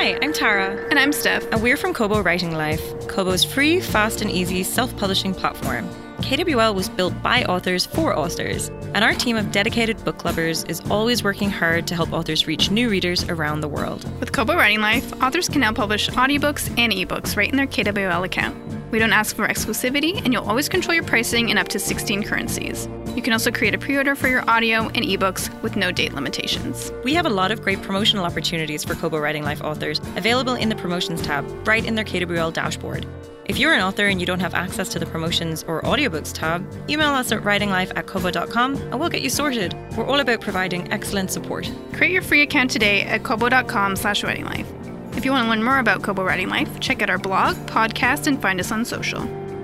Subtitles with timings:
[0.00, 0.82] Hi, I'm Tara.
[0.88, 1.44] And I'm Steph.
[1.52, 5.86] And we're from Kobo Writing Life, Kobo's free, fast, and easy self publishing platform.
[6.22, 10.80] KWL was built by authors for authors, and our team of dedicated book lovers is
[10.90, 14.10] always working hard to help authors reach new readers around the world.
[14.20, 18.24] With Kobo Writing Life, authors can now publish audiobooks and ebooks right in their KWL
[18.24, 18.56] account.
[18.90, 22.22] We don't ask for exclusivity, and you'll always control your pricing in up to 16
[22.22, 22.88] currencies.
[23.16, 26.12] You can also create a pre order for your audio and ebooks with no date
[26.12, 26.92] limitations.
[27.04, 30.68] We have a lot of great promotional opportunities for Kobo Writing Life authors available in
[30.68, 33.06] the Promotions tab, right in their KWL dashboard.
[33.46, 36.64] If you're an author and you don't have access to the promotions or audiobooks tab,
[36.88, 39.74] email us at writinglife at kobo.com and we'll get you sorted.
[39.96, 41.68] We're all about providing excellent support.
[41.92, 45.16] Create your free account today at kobo.com slash writinglife.
[45.16, 48.28] If you want to learn more about Kobo Writing Life, check out our blog, podcast,
[48.28, 49.20] and find us on social.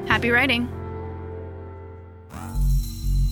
[0.07, 0.76] Happy writing!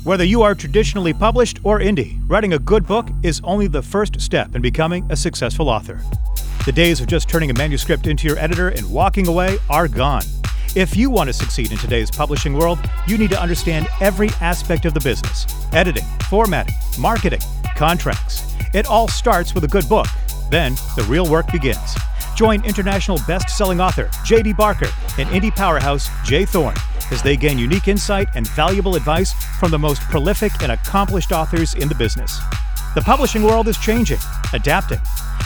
[0.05, 4.21] Whether you are traditionally published or indie, writing a good book is only the first
[4.21, 5.99] step in becoming a successful author.
[6.67, 10.25] The days of just turning a manuscript into your editor and walking away are gone.
[10.77, 14.85] If you want to succeed in today's publishing world, you need to understand every aspect
[14.85, 17.41] of the business editing, formatting, marketing,
[17.75, 18.55] contracts.
[18.75, 20.09] It all starts with a good book.
[20.51, 21.97] Then the real work begins.
[22.35, 24.55] Join international best selling author J.D.
[24.55, 26.75] Barker and indie powerhouse Jay Thorn
[27.11, 31.75] as they gain unique insight and valuable advice from the most prolific and accomplished authors
[31.75, 32.41] in the business.
[32.95, 34.19] The publishing world is changing,
[34.53, 35.01] adapting.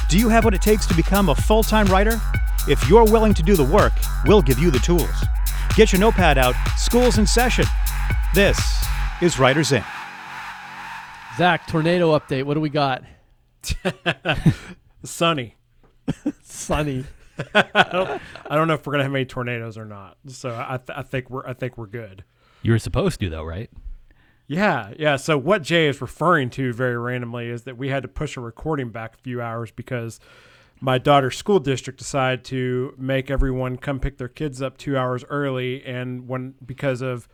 [0.08, 2.20] Do you have what it takes to become a full time writer?
[2.69, 3.92] If you're willing to do the work,
[4.25, 5.25] we'll give you the tools.
[5.75, 7.67] Get your notepad out, school's in session.
[8.34, 8.58] This
[9.20, 9.84] is Writers Ink.
[11.36, 12.45] Zach, tornado update.
[12.45, 13.05] What do we got?
[15.05, 15.58] Sunny.
[16.42, 17.05] Sunny.
[17.55, 18.23] I don't.
[18.51, 20.17] I don't know if we're gonna have any tornadoes or not.
[20.27, 21.47] So I, th- I think we're.
[21.47, 22.25] I think we're good.
[22.62, 23.70] You were supposed to, though, right?
[24.48, 25.17] Yeah, yeah.
[25.17, 28.41] So what Jay is referring to very randomly is that we had to push a
[28.41, 30.19] recording back a few hours because
[30.81, 35.25] my daughter's school district decided to make everyone come pick their kids up two hours
[35.29, 37.29] early, and when because of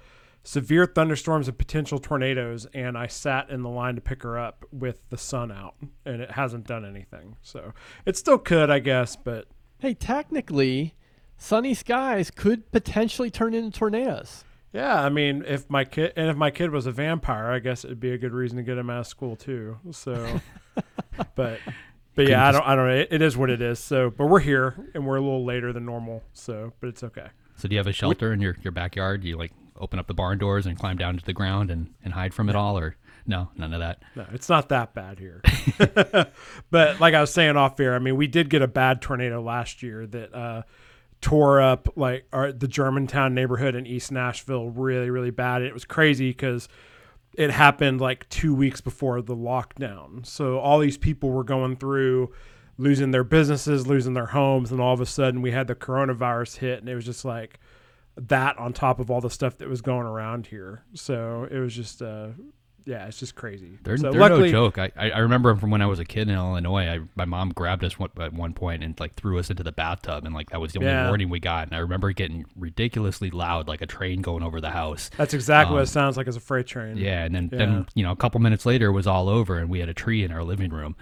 [0.45, 4.65] severe thunderstorms and potential tornadoes, and I sat in the line to pick her up
[4.71, 5.75] with the sun out,
[6.05, 7.37] and it hasn't done anything.
[7.43, 7.73] So
[8.07, 9.49] it still could, I guess, but
[9.85, 10.95] Hey, technically,
[11.37, 14.45] sunny skies could potentially turn into tornadoes.
[14.73, 17.85] Yeah, I mean, if my kid and if my kid was a vampire, I guess
[17.85, 19.77] it'd be a good reason to get him out of school too.
[19.91, 20.41] So,
[21.35, 21.61] but
[22.15, 22.95] but yeah, I don't I don't know.
[22.95, 23.79] It, it is what it is.
[23.79, 26.23] So, but we're here and we're a little later than normal.
[26.33, 27.27] So, but it's okay.
[27.57, 29.21] So, do you have a shelter in your, your backyard?
[29.21, 31.95] Do you like open up the barn doors and climb down to the ground and,
[32.05, 32.97] and hide from it all, or
[33.27, 34.03] no, none of that?
[34.15, 35.43] No, it's not that bad here.
[36.71, 39.43] but like I was saying off air, I mean, we did get a bad tornado
[39.43, 40.35] last year that.
[40.35, 40.63] uh
[41.25, 45.63] tore up like our, the Germantown neighborhood in East Nashville really, really bad.
[45.63, 46.69] It was crazy because
[47.33, 50.27] it happened like two weeks before the lockdown.
[50.27, 52.33] So all these people were going through
[52.77, 56.59] losing their businesses, losing their homes, and all of a sudden we had the coronavirus
[56.59, 57.59] hit, and it was just like
[58.17, 60.85] that on top of all the stuff that was going around here.
[60.95, 62.29] So it was just uh,
[62.87, 63.79] yeah, it's just crazy.
[63.83, 64.79] They're, so they're luckily, no joke.
[64.79, 66.87] I, I remember from when I was a kid in Illinois.
[66.87, 69.73] I, my mom grabbed us one, at one point and like threw us into the
[69.73, 71.07] bathtub, and like that was the only Yeah.
[71.09, 71.67] warning we got.
[71.69, 75.11] And I remember it getting ridiculously loud, like a train going over the house.
[75.17, 76.99] That's exactly what Um, it sounds like as a freight train.
[76.99, 77.59] Yeah, and then Yeah.
[77.59, 79.95] then you know a couple minutes later it was all over, and we had a
[79.95, 80.95] tree in our living room.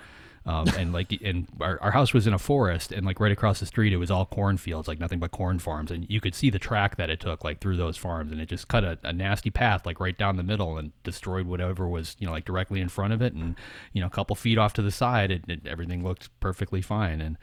[0.44, 3.60] Um, and like, and our, our house was in a forest, and like right across
[3.60, 6.50] the street, it was all cornfields, like nothing but corn farms, and you could see
[6.50, 9.12] the track that it took, like through those farms, and it just cut a, a
[9.12, 12.80] nasty path, like right down the middle, and destroyed whatever was, you know, like directly
[12.80, 13.54] in front of it, and
[13.92, 17.20] you know, a couple feet off to the side, it, it, everything looked perfectly fine,
[17.20, 17.38] and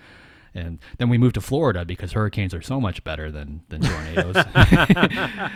[0.53, 4.35] and then we moved to Florida because hurricanes are so much better than than tornadoes.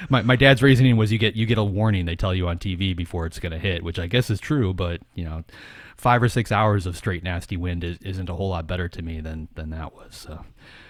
[0.09, 2.57] my my dad's reasoning was you get you get a warning they tell you on
[2.57, 5.43] TV before it's going to hit, which I guess is true, but you know,
[5.97, 9.01] five or six hours of straight nasty wind is, isn't a whole lot better to
[9.01, 10.15] me than than that was.
[10.15, 10.45] So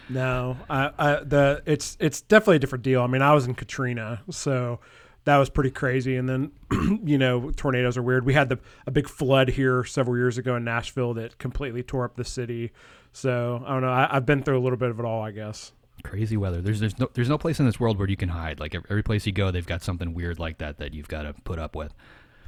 [0.10, 3.02] No, I, I, the it's it's definitely a different deal.
[3.02, 4.80] I mean, I was in Katrina, so
[5.26, 6.16] that was pretty crazy.
[6.18, 6.52] And then,
[7.04, 8.26] you know, tornadoes are weird.
[8.26, 12.06] We had the a big flood here several years ago in Nashville that completely tore
[12.06, 12.72] up the city.
[13.12, 13.92] So I don't know.
[13.92, 15.72] I, I've been through a little bit of it all, I guess.
[16.04, 16.62] crazy weather.
[16.62, 18.60] There's there's no there's no place in this world where you can hide.
[18.60, 21.24] Like every, every place you go, they've got something weird like that that you've got
[21.24, 21.94] to put up with.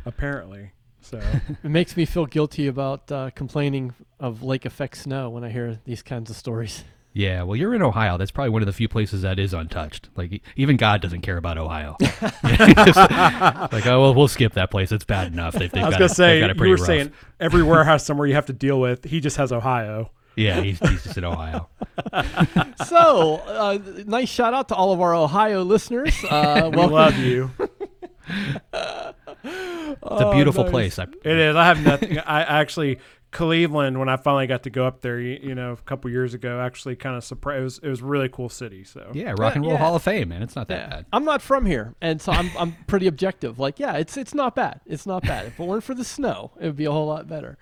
[0.05, 0.71] Apparently,
[1.01, 1.19] so
[1.63, 5.79] It makes me feel guilty about uh, complaining of lake effect snow when I hear
[5.85, 6.83] these kinds of stories.
[7.17, 8.17] Yeah, well, you're in Ohio.
[8.17, 10.09] That's probably one of the few places that is untouched.
[10.17, 11.95] Like even God doesn't care about Ohio.
[12.43, 14.91] like, oh well, we'll skip that place.
[14.91, 15.53] It's bad enough.
[15.53, 16.85] They've, they've I was gonna it, say you were rough.
[16.85, 19.05] saying every warehouse somewhere you have to deal with.
[19.05, 20.11] He just has Ohio.
[20.35, 21.69] Yeah, he's, he's just in Ohio.
[22.85, 26.13] so, uh, nice shout out to all of our Ohio listeners.
[26.29, 26.93] Uh, We welcome.
[26.93, 27.49] love you.
[29.47, 30.71] It's a beautiful nice.
[30.71, 30.99] place.
[30.99, 31.55] I, It is.
[31.55, 32.19] I have nothing.
[32.19, 32.99] I actually
[33.35, 35.19] Cleveland when I finally got to go up there.
[35.19, 37.59] You, you know, a couple years ago, actually, kind of surprised.
[37.59, 38.83] It was it was a really cool city.
[38.85, 39.79] So Yeah, Rock and Roll yeah.
[39.79, 40.41] Hall of Fame, man.
[40.41, 40.87] It's not that Yeah.
[40.89, 41.05] bad.
[41.11, 43.59] I'm not from here, and so I'm I'm pretty objective.
[43.59, 44.79] Like, yeah, it's it's not bad.
[44.85, 45.47] It's not bad.
[45.47, 47.57] If it weren't for the snow, it would be a whole lot better.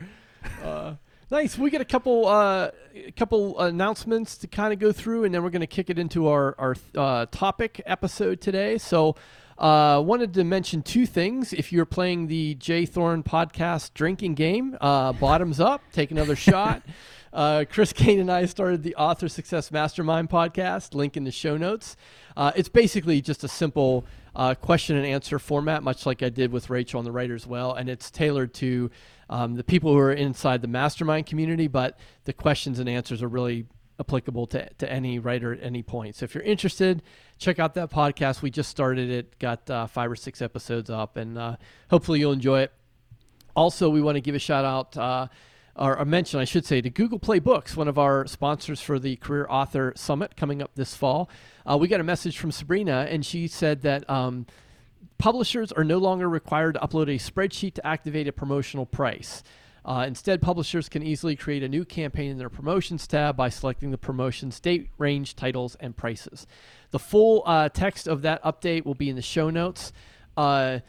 [0.64, 0.94] Uh,
[1.32, 1.58] nice.
[1.58, 5.42] We get a couple uh, a couple announcements to kind of go through, and then
[5.44, 8.78] we're going to kick it into our our uh, topic episode today.
[8.78, 9.16] So.
[9.64, 11.54] Uh, wanted to mention two things.
[11.54, 16.84] If you're playing the Jay Thorn podcast drinking game, uh, bottoms up, take another shot.
[17.32, 20.94] Uh, Chris Kane and I started the Author Success Mastermind podcast.
[20.94, 21.96] Link in the show notes.
[22.36, 24.04] Uh, it's basically just a simple
[24.36, 27.74] uh, question and answer format, much like I did with Rachel on the Writers Well,
[27.74, 28.92] and it's tailored to
[29.30, 31.70] um, the people who are inside the mastermind community.
[31.70, 33.66] But the questions and answers are really
[34.00, 36.16] applicable to, to any writer at any point.
[36.16, 37.04] So if you're interested,
[37.38, 38.42] check out that podcast.
[38.42, 41.58] We just started it, got uh, five or six episodes up, and uh,
[41.90, 42.74] hopefully you'll enjoy it.
[43.56, 45.28] Also, we want to give a shout out, uh,
[45.76, 48.98] or a mention, I should say, to Google Play Books, one of our sponsors for
[48.98, 51.30] the Career Author Summit coming up this fall.
[51.66, 54.48] Uh, we got a message from Sabrina, and she said that um,
[55.18, 59.44] publishers are no longer required to upload a spreadsheet to activate a promotional price.
[59.86, 63.92] Uh, instead, publishers can easily create a new campaign in their promotions tab by selecting
[63.92, 66.48] the promotions date, range, titles, and prices.
[66.92, 69.92] The full uh, text of that update will be in the show notes.
[70.38, 70.80] Uh,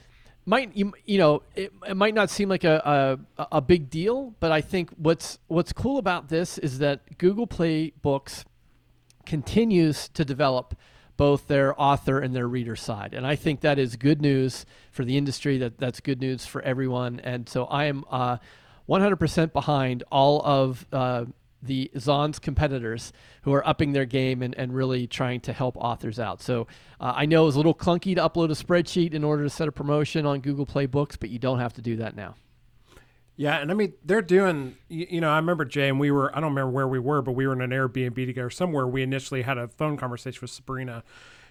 [0.47, 4.35] might you, you know it, it might not seem like a, a a big deal,
[4.41, 8.45] but I think what's what's cool about this is that Google Play Books
[9.25, 10.75] continues to develop
[11.17, 13.15] both their author and their reader side.
[13.15, 15.59] And I think that is good news for the industry.
[15.59, 17.21] That that's good news for everyone.
[17.21, 18.39] And so I am uh,
[18.89, 21.25] 100% behind all of uh,
[21.63, 26.21] the Zon's competitors who are upping their game and, and really trying to help authors
[26.21, 26.43] out.
[26.43, 26.67] So
[27.01, 29.51] uh, I know it was a little clunky to upload a spreadsheet in order to
[29.51, 32.35] set a promotion on Google Play Books, but you don't have to do that now.
[33.37, 34.77] Yeah, and I mean they're doing.
[34.89, 36.31] You, know, I remember Jay and we were.
[36.31, 38.87] I don't remember where we were, but we were in an Airbnb together somewhere.
[38.87, 41.03] We initially had a phone conversation with Sabrina,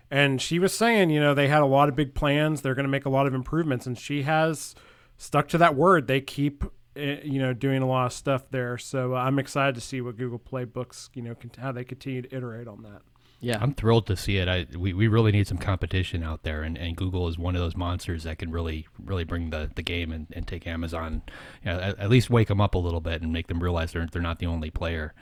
[0.10, 2.62] and she was saying, you know, they had a lot of big plans.
[2.62, 4.76] They're going to make a lot of improvements, and she has
[5.18, 6.08] stuck to that word.
[6.08, 6.64] They keep,
[6.96, 8.78] you know, doing a lot of stuff there.
[8.78, 12.36] So I'm excited to see what Google Play Books, you know, how they continue to
[12.36, 13.02] iterate on that.
[13.40, 13.58] Yeah.
[13.60, 14.48] I'm thrilled to see it.
[14.48, 17.62] I we, we really need some competition out there, and, and Google is one of
[17.62, 21.22] those monsters that can really really bring the, the game and, and take Amazon,
[21.62, 23.92] you know, at, at least wake them up a little bit and make them realize
[23.92, 25.14] they're they're not the only player.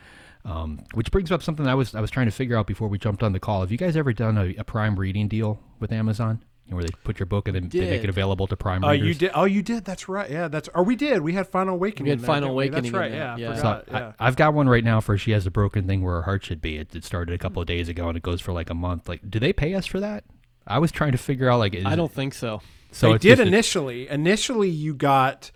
[0.45, 2.99] Um, which brings up something I was I was trying to figure out before we
[2.99, 3.61] jumped on the call.
[3.61, 6.43] Have you guys ever done a, a Prime reading deal with Amazon?
[6.65, 8.83] You know, where they put your book and then they make it available to Prime
[8.83, 9.07] Oh, readers?
[9.07, 9.31] you did.
[9.33, 9.83] Oh, you did.
[9.83, 10.29] That's right.
[10.29, 10.69] Yeah, that's.
[10.73, 11.21] Or we did.
[11.21, 12.03] We had Final Awakening.
[12.05, 12.53] We had in there, Final didn't?
[12.53, 13.11] Awakening That's right.
[13.11, 13.55] there, Yeah, I yeah.
[13.55, 13.85] forgot.
[13.87, 14.11] So yeah.
[14.19, 16.45] I, I've got one right now for she has a broken thing where her heart
[16.45, 16.77] should be.
[16.77, 19.09] It, it started a couple of days ago and it goes for like a month.
[19.09, 20.23] Like, do they pay us for that?
[20.67, 22.61] I was trying to figure out like is, I don't think so.
[22.91, 24.07] So they did just a- initially.
[24.07, 25.51] Initially, you got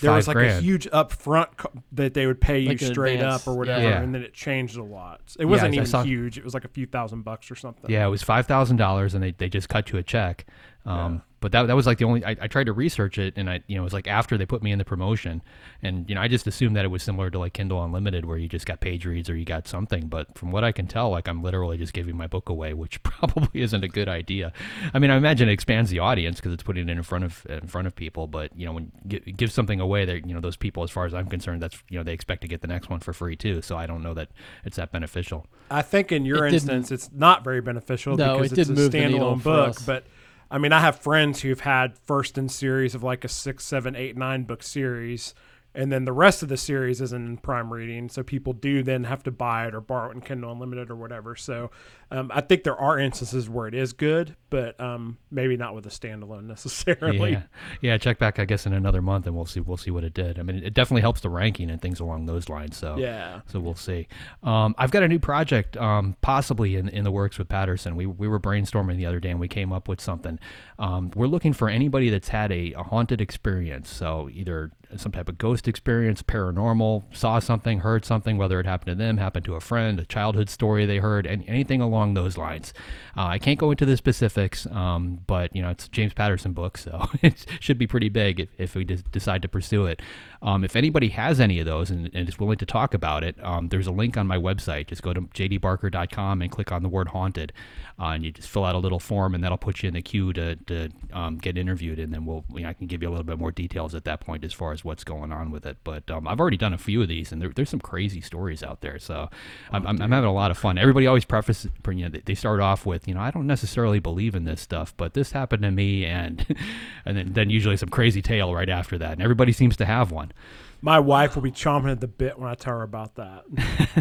[0.00, 3.14] there was like a huge upfront co- that they would pay you Like an straight
[3.16, 4.00] advance, up or whatever, Yeah.
[4.00, 5.20] and then it changed a lot.
[5.38, 6.38] It wasn't I even saw- huge.
[6.38, 7.90] It was like a few thousand bucks or something.
[7.90, 10.46] Yeah, it was five thousand dollars, and they, they just cut you a check.
[10.86, 12.24] Um, But that, that was like the only.
[12.24, 14.46] I, I tried to research it, and I you know it was like after they
[14.46, 15.42] put me in the promotion,
[15.82, 18.36] and you know I just assumed that it was similar to like Kindle Unlimited, where
[18.38, 20.08] you just got page reads or you got something.
[20.08, 23.02] But from what I can tell, like I'm literally just giving my book away, which
[23.02, 24.52] probably isn't a good idea.
[24.92, 27.46] I mean, I imagine it expands the audience because it's putting it in front of
[27.48, 28.26] in front of people.
[28.26, 31.06] But you know, when you give something away, that you know those people, as far
[31.06, 33.36] as I'm concerned, that's you know they expect to get the next one for free
[33.36, 33.62] too.
[33.62, 34.28] So I don't know that
[34.64, 35.46] it's that beneficial.
[35.70, 38.72] I think in your It instance, it's not very beneficial No, because it it's a
[38.72, 39.76] move the needle standalone book.
[39.86, 40.04] But
[40.50, 43.94] I mean, I have friends who've had first in series of like a six, seven,
[43.94, 45.34] eight, nine book series,
[45.78, 48.08] and then the rest of the series is in prime reading.
[48.08, 50.96] So people do then have to buy it or borrow it in Kindle Unlimited or
[50.96, 51.36] whatever.
[51.36, 51.70] So
[52.10, 55.86] um, I think there are instances where it is good, but um, maybe not with
[55.86, 57.30] a standalone necessarily.
[57.30, 57.42] Yeah,
[57.80, 57.96] yeah.
[57.96, 59.60] Check back, I guess, in another month, and we'll see.
[59.60, 60.40] We'll see what it did.
[60.40, 62.76] I mean, it definitely helps the ranking and things along those lines.
[62.76, 63.42] So Yeah.
[63.46, 64.08] So we'll see.
[64.42, 67.94] Um, I've got a new project, um, possibly in, in the works with Patterson.
[67.94, 70.40] We we were brainstorming the other day, and we came up with something.
[70.80, 73.88] Um, we're looking for anybody that's had a, a haunted experience.
[73.90, 78.88] So either some type of ghost experience, paranormal, saw something, heard something, whether it happened
[78.88, 82.38] to them, happened to a friend, a childhood story they heard, and anything along those
[82.38, 82.72] lines.
[83.16, 86.78] Uh, I can't go into the specifics, um, but you know it's James Patterson book,
[86.78, 90.00] so it should be pretty big if, if we de- decide to pursue it.
[90.40, 93.36] Um, if anybody has any of those and, and is willing to talk about it,
[93.44, 94.86] um, there's a link on my website.
[94.86, 97.52] Just go to jdbarker.com and click on the word haunted,
[97.98, 100.02] uh, and you just fill out a little form, and that'll put you in the
[100.02, 103.08] queue to, to um, get interviewed, and then we'll you know, I can give you
[103.08, 105.66] a little bit more details at that point as far as what's going on with
[105.66, 105.76] it.
[105.84, 108.62] But um, I've already done a few of these, and there, there's some crazy stories
[108.62, 109.28] out there, so
[109.72, 110.78] I'm, I'm, I'm having a lot of fun.
[110.78, 113.98] Everybody always preface, you know, they- they start off with, you know, I don't necessarily
[114.00, 116.44] believe in this stuff, but this happened to me, and
[117.04, 120.10] and then, then usually some crazy tale right after that, and everybody seems to have
[120.10, 120.32] one.
[120.80, 123.44] My wife will be chomping at the bit when I tell her about that.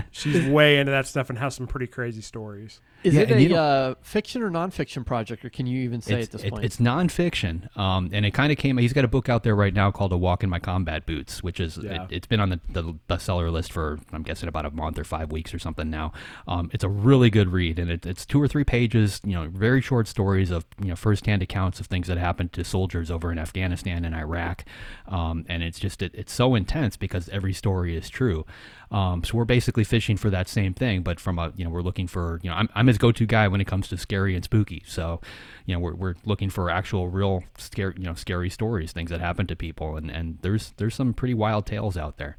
[0.12, 2.80] She's way into that stuff and has some pretty crazy stories.
[3.04, 6.32] Is Yeah, it a uh, fiction or nonfiction project, or can you even say at
[6.32, 6.66] this it- point?
[6.66, 8.78] it's nonfiction, um, and it kind of came.
[8.80, 11.44] He's got a book out there right now called "A Walk in My Combat Boots,"
[11.44, 12.04] which is Yeah.
[12.06, 15.04] it, it's been on the, the bestseller list for I'm guessing about a month or
[15.04, 16.12] five weeks or something now.
[16.48, 19.22] Um, it's a really good read, and it, it's two or three pages.
[19.24, 22.64] You know, very short stories of you know firsthand accounts of things that happened to
[22.64, 24.66] soldiers over in Afghanistan and Iraq,
[25.08, 28.46] um, and it's just it, it's so intense because every story is true.
[28.92, 31.82] Um, so we're basically fishing for that same thing, but from a you know we're
[31.82, 34.44] looking for you know I'm, I'm his go-to guy when it comes to scary and
[34.44, 34.84] spooky.
[34.88, 35.20] So
[35.66, 39.20] you know we're, we're looking for actual real scary you know scary stories, things that
[39.20, 42.38] happen to people, and and there's there's some pretty wild tales out there.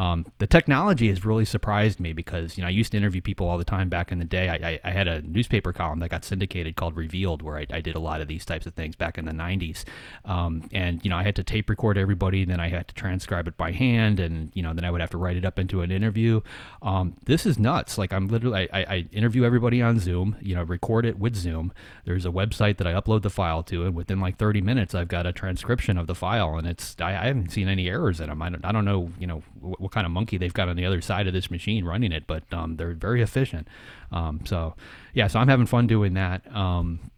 [0.00, 3.46] Um, the technology has really surprised me because you know I used to interview people
[3.46, 4.48] all the time back in the day.
[4.48, 7.80] I, I, I had a newspaper column that got syndicated called Revealed, where I, I
[7.82, 9.84] did a lot of these types of things back in the '90s.
[10.24, 13.46] Um, and you know I had to tape record everybody, then I had to transcribe
[13.46, 15.82] it by hand, and you know then I would have to write it up into
[15.82, 16.40] an interview.
[16.80, 17.98] Um, this is nuts.
[17.98, 21.74] Like I'm literally I, interview everybody on Zoom, you know, record it with Zoom.
[22.06, 25.08] There's a website that I upload the file to, and within like 30 minutes I've
[25.08, 28.40] got a transcription of the file, and it's I, haven't seen any errors in them.
[28.40, 30.76] I don't, I don't know you know what, what kind of monkey they've got on
[30.76, 33.66] the other side of this machine running it, but um, they're very efficient.
[34.12, 34.76] Um, so
[35.14, 36.42] yeah, so I'm having fun doing that.
[36.54, 37.10] Um,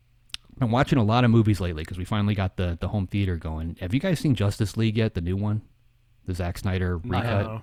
[0.60, 3.36] I'm watching a lot of movies lately because we finally got the the home theater
[3.36, 3.76] going.
[3.80, 5.14] Have you guys seen Justice League yet?
[5.14, 5.60] The new one,
[6.26, 7.46] the Zack Snyder recut.
[7.46, 7.62] No.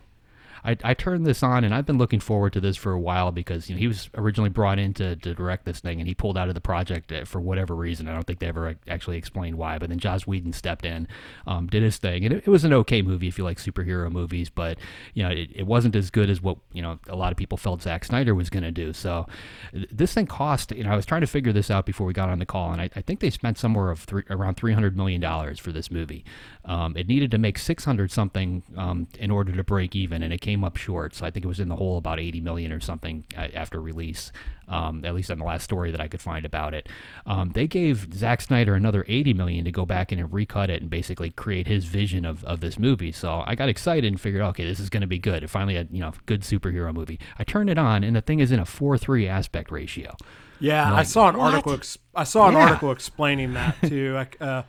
[0.64, 3.32] I, I turned this on and I've been looking forward to this for a while
[3.32, 6.16] because you know he was originally brought in to, to direct this thing and he
[6.16, 8.08] pulled out of the project uh, for whatever reason.
[8.08, 9.78] I don't think they ever actually explained why.
[9.78, 11.08] But then Joss Whedon stepped in,
[11.48, 14.12] um, did his thing, and it, it was an okay movie if you like superhero
[14.12, 14.50] movies.
[14.50, 14.78] But
[15.14, 17.58] you know it, it wasn't as good as what you know a lot of people
[17.58, 18.94] felt Zack Snyder was going to do.
[18.94, 19.28] So
[19.74, 20.72] this thing cost.
[20.72, 22.72] You know I was trying to figure this out before we got on the call,
[22.72, 25.72] and I, I think they spent somewhere of three, around three hundred million dollars for
[25.72, 26.26] this movie.
[26.66, 30.34] Um, it needed to make six hundred something um, in order to break even, and
[30.34, 31.14] it came up short.
[31.14, 33.80] So I think it was in the hole about eighty million or something uh, after
[33.80, 34.32] release.
[34.68, 36.88] Um, at least on the last story that I could find about it,
[37.26, 40.82] um, they gave Zack Snyder another eighty million to go back in and recut it
[40.82, 43.12] and basically create his vision of, of this movie.
[43.12, 45.44] So I got excited and figured, okay, this is going to be good.
[45.44, 47.20] It finally, a you know, good superhero movie.
[47.40, 50.16] I turned it on, and the thing is in a four three aspect ratio.
[50.60, 51.74] Yeah, I saw an article.
[51.74, 52.66] Ex- I saw an Yeah.
[52.68, 54.18] article explaining that too.
[54.18, 54.64] I, uh,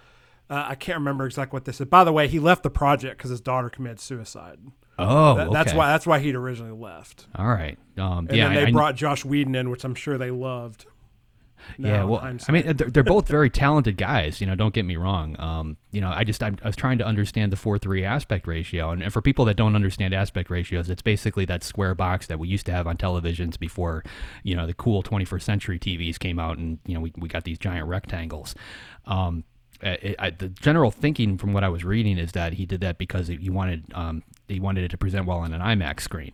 [0.48, 1.90] uh, I can't remember exactly what they said.
[1.90, 4.58] By the way, he left the project because his daughter committed suicide.
[5.08, 5.78] Oh, That- That's okay.
[5.78, 5.88] why.
[5.88, 7.26] That's why he'd originally left.
[7.34, 7.78] All right.
[7.98, 10.30] Um, And yeah, then they I- I- brought Joss Whedon in, which I'm sure they
[10.30, 10.86] loved.
[11.78, 14.40] Yeah, well, I mean, they're, they're both very talented guys.
[14.40, 15.38] You know, don't get me wrong.
[15.38, 18.46] Um, you know, I just I'm, I was trying to understand the four three aspect
[18.46, 22.26] ratio, and, and for people that don't understand aspect ratios, it's basically that square box
[22.28, 24.02] that we used to have on televisions before,
[24.42, 27.44] you know, the cool 21st century TVs came out, and you know, we we got
[27.44, 28.54] these giant rectangles.
[29.04, 29.44] Um,
[29.84, 32.80] uh, it, I, the general thinking from what I was reading is that he did
[32.80, 36.32] that because he wanted um, he wanted it to present well on an IMAX screen.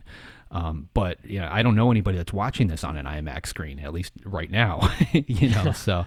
[0.50, 3.78] Um, but you know, I don't know anybody that's watching this on an IMAX screen,
[3.80, 4.88] at least right now.
[5.12, 6.06] you know, so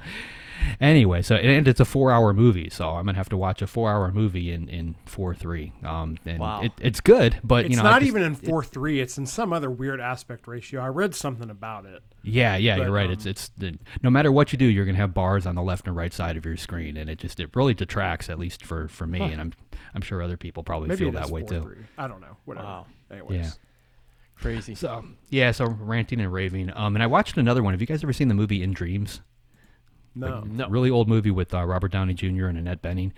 [0.79, 4.11] anyway, so and it's a four-hour movie, so I'm gonna have to watch a four-hour
[4.11, 5.73] movie in in four three.
[5.83, 6.61] Um, and Wow.
[6.61, 8.99] it, it's good, but it's you know, I not just- even in four three.
[9.01, 10.81] It's in some other weird aspect ratio.
[10.81, 12.01] I read something about it.
[12.23, 13.07] Yeah, yeah, But, you're right.
[13.07, 15.61] um, it's it's the, no matter what you do, you're gonna have bars on the
[15.63, 18.65] left and right side of your screen, and it just it really detracts, at least
[18.65, 19.53] for for me, and I'm
[19.93, 21.61] I'm sure other people probably Maybe feel that way too.
[21.61, 21.77] 4-3.
[21.97, 22.37] I don't know.
[22.45, 22.65] Whatever.
[22.67, 22.85] Wow.
[23.11, 23.37] Anyways.
[23.39, 23.51] Yeah.
[24.41, 24.75] Crazy.
[24.75, 26.71] So yeah, so ranting and raving.
[26.73, 27.73] Um, and I watched another one.
[27.73, 29.21] Have you guys ever seen the movie In Dreams?
[30.15, 30.41] No.
[30.41, 30.67] no.
[30.69, 32.45] Really old movie with uh, Robert Downey Jr.
[32.47, 33.11] and Annette Bening.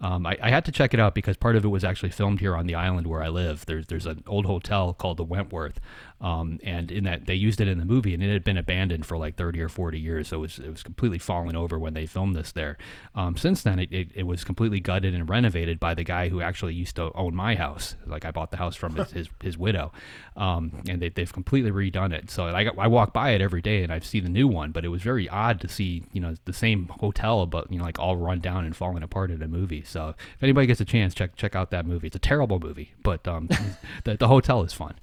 [0.00, 2.38] Um, I, I had to check it out because part of it was actually filmed
[2.38, 3.66] here on the island where I live.
[3.66, 5.80] There's there's an old hotel called the Wentworth,
[6.20, 9.06] um, and in that they used it in the movie, and it had been abandoned
[9.06, 11.94] for like 30 or 40 years, so it was it was completely fallen over when
[11.94, 12.76] they filmed this there.
[13.14, 16.40] Um, since then, it, it, it was completely gutted and renovated by the guy who
[16.40, 17.94] actually used to own my house.
[18.04, 19.92] Like I bought the house from his his, his widow,
[20.36, 22.30] um, and they, they've completely redone it.
[22.30, 24.72] So I got, I walk by it every day, and I see the new one,
[24.72, 27.84] but it was very odd to see you know the same hotel, but you know
[27.84, 29.84] like all run down and falling apart in a movie.
[29.84, 32.08] So if anybody gets a chance, check check out that movie.
[32.08, 33.48] It's a terrible movie, but um,
[34.04, 34.94] the, the hotel is fun.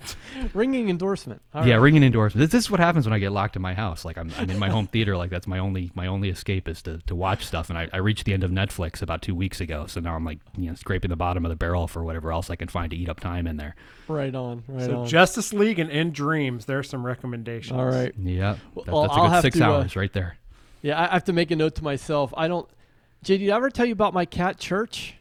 [0.53, 1.41] Ringing endorsement.
[1.53, 1.81] All yeah, right.
[1.81, 2.41] ringing endorsement.
[2.41, 4.03] This, this is what happens when I get locked in my house.
[4.05, 5.15] Like I'm, I'm in my home theater.
[5.15, 7.69] Like that's my only my only escape is to, to watch stuff.
[7.69, 10.25] And I, I reached the end of Netflix about two weeks ago, so now I'm
[10.25, 12.89] like you know scraping the bottom of the barrel for whatever else I can find
[12.91, 13.75] to eat up time in there.
[14.07, 14.63] Right on.
[14.67, 15.07] Right So on.
[15.07, 16.65] Justice League and In Dreams.
[16.65, 17.77] There's some recommendations.
[17.77, 18.13] All right.
[18.17, 20.37] Yeah, that, well, that's a I'll good six to, uh, hours right there.
[20.81, 22.33] Yeah, I I have to make a note to myself.
[22.35, 22.67] I don't.
[23.23, 25.15] JD, did I ever tell you about my cat Church?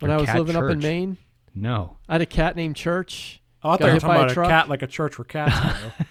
[0.00, 1.18] When Your I was cat living up in Maine,
[1.54, 1.96] No.
[2.08, 3.40] I had a cat named Church.
[3.64, 4.48] Oh, I Got thought you were talking by a about a, truck?
[4.50, 5.80] cat like a church for cats.
[5.80, 6.04] though.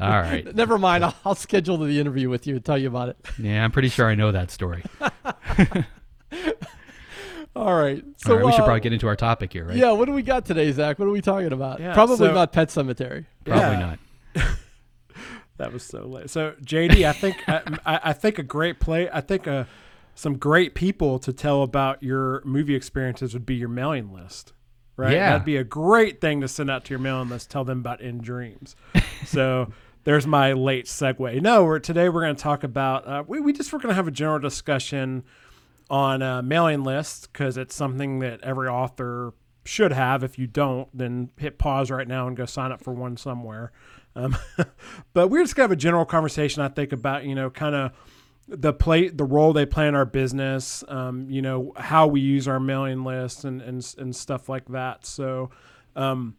[0.04, 0.54] All right.
[0.54, 1.04] Never mind.
[1.04, 3.16] I'll, I'll schedule the interview with you and tell you about it.
[3.38, 4.82] Yeah, I'm pretty sure I know that story.
[7.54, 8.04] All right.
[8.18, 9.76] So All right, we should uh, probably get into our topic here, right?
[9.76, 10.98] Yeah, what do we got today, Zach?
[10.98, 11.80] What are we talking about?
[11.80, 13.24] Yeah, Probably so- not Pet Sematary.
[13.44, 13.78] Probably Yeah.
[13.78, 13.98] not.
[15.58, 16.28] That was so late.
[16.28, 19.08] So JD, I think I, I I think a great play.
[19.10, 19.64] I think uh
[20.14, 24.52] some great people to tell about your movie experiences would be your mailing list.
[24.96, 25.12] Right.
[25.12, 25.30] Yeah.
[25.32, 27.50] That'd be a great thing to send out to your mailing list.
[27.50, 28.76] Tell them about In Dreams.
[29.26, 29.70] so
[30.04, 31.42] there's my late segue.
[31.42, 33.06] No, we're today we're going to talk about.
[33.06, 35.24] Uh, we we just we're going to have a general discussion
[35.90, 39.34] on uh, mailing lists because it's something that every author
[39.64, 40.24] should have.
[40.24, 43.72] If you don't, then hit pause right now and go sign up for one somewhere.
[44.14, 44.36] Um,
[45.12, 46.62] but we're just gonna have a general conversation.
[46.62, 47.92] I think about you know kind of
[48.48, 50.84] the play, the role they play in our business.
[50.88, 55.06] Um, you know how we use our mailing lists and and and stuff like that.
[55.06, 55.50] So.
[55.94, 56.36] Um,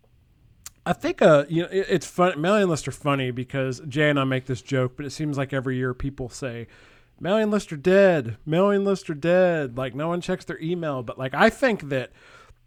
[0.85, 4.17] I think uh you know it, it's fun mailing lists are funny because Jay and
[4.17, 6.67] I make this joke, but it seems like every year people say
[7.19, 9.77] mailing lists are dead, mailing lists are dead.
[9.77, 12.11] Like no one checks their email, but like I think that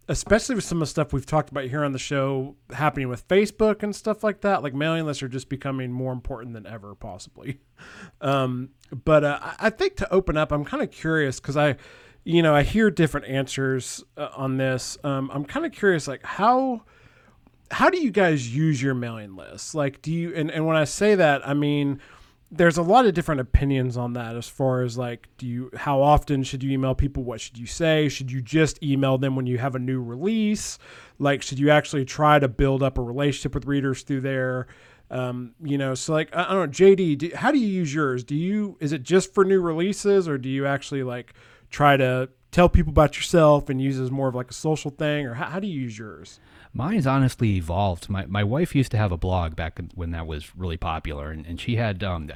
[0.07, 3.27] especially with some of the stuff we've talked about here on the show happening with
[3.27, 6.95] Facebook and stuff like that, like mailing lists are just becoming more important than ever,
[6.95, 7.59] possibly.
[8.21, 8.69] Um,
[9.03, 11.77] but uh, I- think to open up, I'm kind of curious because I,
[12.23, 14.99] you know, I hear different answers uh, on this.
[15.03, 16.83] Um, I'm kind of curious, like how
[17.71, 19.73] how do you guys use your mailing lists?
[19.73, 21.99] Like, do you, and, and when I say that, I mean,
[22.51, 26.01] there's a lot of different opinions on that as far as like, do you, how
[26.01, 27.23] often should you email people?
[27.23, 28.09] What should you say?
[28.09, 30.77] Should you just email them when you have a new release?
[31.17, 34.67] Like, should you actually try to build up a relationship with readers through there?
[35.09, 37.93] Um, you know, so like, I I don't know, JD, do, how do you use
[37.93, 38.23] yours?
[38.23, 41.33] Do you, is it just for new releases or do you actually like
[41.69, 45.25] try to tell people about yourself and use as more of like a social thing
[45.25, 46.41] or how, how do you use yours?
[46.73, 48.09] Mine's honestly evolved.
[48.09, 51.45] My my wife used to have a blog back when that was really popular, and,
[51.45, 52.29] and she had um,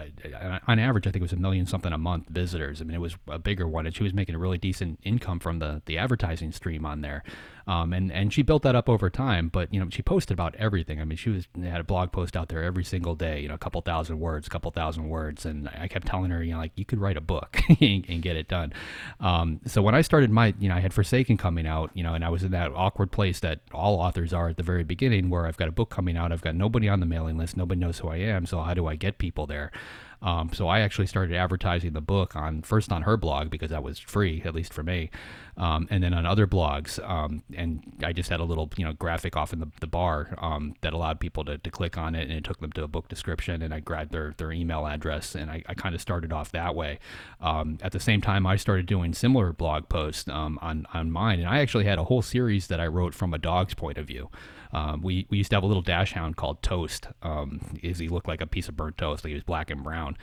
[0.67, 2.81] on average I think it was a million something a month visitors.
[2.81, 5.39] I mean it was a bigger one, and she was making a really decent income
[5.39, 7.23] from the the advertising stream on there.
[7.67, 9.49] Um, and and she built that up over time.
[9.49, 11.01] But you know she posted about everything.
[11.01, 13.39] I mean she was had a blog post out there every single day.
[13.41, 16.43] You know a couple thousand words, a couple thousand words, and I kept telling her
[16.43, 18.73] you know like you could write a book and, and get it done.
[19.19, 22.13] Um, so when I started my you know I had Forsaken coming out, you know,
[22.13, 25.29] and I was in that awkward place that all authors are at the very beginning,
[25.29, 27.79] where I've got a book coming out, I've got nobody on the mailing list, nobody
[27.79, 28.45] knows who I am.
[28.45, 29.71] So how do I get people there?
[30.21, 33.83] Um, so I actually started advertising the book on first on her blog because that
[33.83, 35.09] was free, at least for me,
[35.57, 37.03] um, and then on other blogs.
[37.07, 40.35] Um, and I just had a little you know graphic off in the, the bar
[40.39, 42.87] um, that allowed people to, to click on it, and it took them to a
[42.87, 46.33] book description, and I grabbed their their email address, and I, I kind of started
[46.33, 46.99] off that way.
[47.41, 51.39] Um, at the same time, I started doing similar blog posts um, on on mine,
[51.39, 54.07] and I actually had a whole series that I wrote from a dog's point of
[54.07, 54.29] view.
[54.75, 57.07] Um, we, we used to have a little dachshund called Toast.
[57.21, 59.23] Um, is he looked like a piece of burnt toast?
[59.23, 60.17] Like he was black and brown.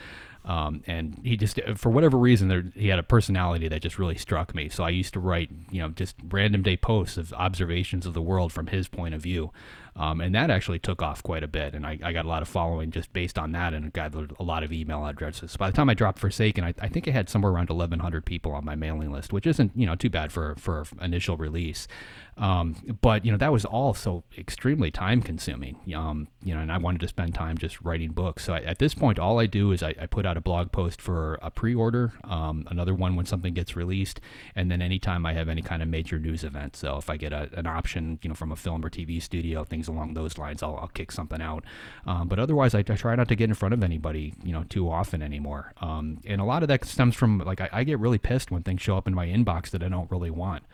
[0.45, 4.19] Um, and he just, for whatever reason, there, he had a personality that just really
[4.19, 4.69] struck me.
[4.69, 8.21] So I used to write, you know, just random day posts of observations of the
[8.21, 9.53] world from his point of view.
[9.95, 11.75] Um, and that actually took off quite a bit.
[11.75, 14.43] And I, I got a lot of following just based on that and got a
[14.43, 15.57] lot of email addresses.
[15.57, 18.53] By the time I dropped Forsaken, I, I think I had somewhere around 1,100 people
[18.53, 21.88] on my mailing list, which isn't, you know, too bad for, for initial release.
[22.37, 25.77] Um, but, you know, that was all so extremely time consuming.
[25.95, 28.45] Um, you know, and I wanted to spend time just writing books.
[28.45, 30.73] So I, at this point, all I do is I, I put out a blog
[30.73, 34.21] post for a pre order, um, another one when something gets released,
[34.57, 36.75] and then anytime I have any kind of major news event.
[36.77, 39.64] So if I get a, an option, you know, from a film or TV studio,
[39.64, 41.64] things along those lines, I'll, I'll kick something out.
[42.07, 44.64] Um, but otherwise, I, I try not to get in front of anybody, you know,
[44.64, 45.73] too often anymore.
[45.81, 48.62] Um, and a lot of that stems from like I, I get really pissed when
[48.62, 50.64] things show up in my inbox that I don't really want.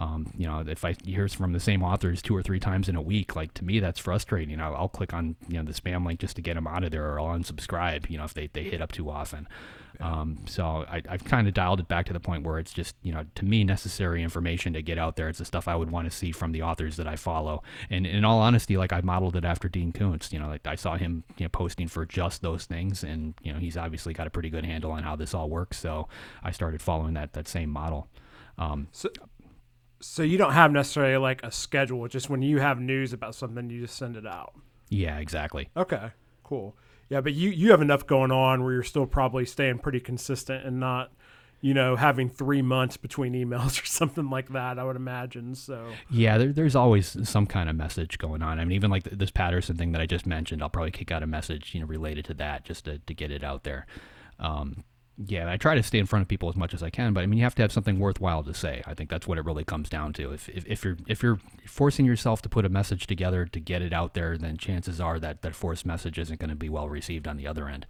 [0.00, 2.96] Um, you know, if I hear from the same authors two or three times in
[2.96, 4.58] a week, like to me, that's frustrating.
[4.58, 6.90] I'll, I'll click on you know the spam link just to get them out of
[6.90, 8.08] there, or I'll unsubscribe.
[8.08, 9.46] You know, if they, they hit up too often.
[10.00, 12.96] Um, so I, I've kind of dialed it back to the point where it's just
[13.02, 15.28] you know to me necessary information to get out there.
[15.28, 17.62] It's the stuff I would want to see from the authors that I follow.
[17.90, 20.32] And in all honesty, like I modeled it after Dean Koontz.
[20.32, 23.52] You know, like I saw him you know posting for just those things, and you
[23.52, 25.78] know he's obviously got a pretty good handle on how this all works.
[25.78, 26.08] So
[26.42, 28.08] I started following that that same model.
[28.56, 29.10] Um, So
[30.22, 32.08] you don't have necessarily like a schedule.
[32.08, 34.54] Just when you have news about something, you just send it out.
[34.88, 35.68] yeah, exactly.
[35.76, 36.10] Okay,
[36.42, 36.76] cool.
[37.08, 40.64] Yeah, but you you have enough going on where you're still probably staying pretty consistent
[40.64, 41.10] and not,
[41.60, 44.78] you know, having three months between emails or something like that.
[44.78, 45.54] I would imagine.
[45.54, 48.60] So Yeah, there, there's always some kind of message going on.
[48.60, 51.22] I mean, even like this Patterson thing that I just mentioned, I'll probably kick out
[51.22, 53.86] a message, you know, related to that just to, to get it out there.
[54.38, 54.84] Um,
[55.26, 57.22] yeah, I try to stay in front of people as much as I can, but
[57.22, 58.82] I mean, you have to have something worthwhile to say.
[58.86, 60.32] I think that's what it really comes down to.
[60.32, 63.82] If, if, if you're if you're forcing yourself to put a message together to get
[63.82, 66.88] it out there, then chances are that that forced message isn't going to be well
[66.88, 67.86] received on the other end.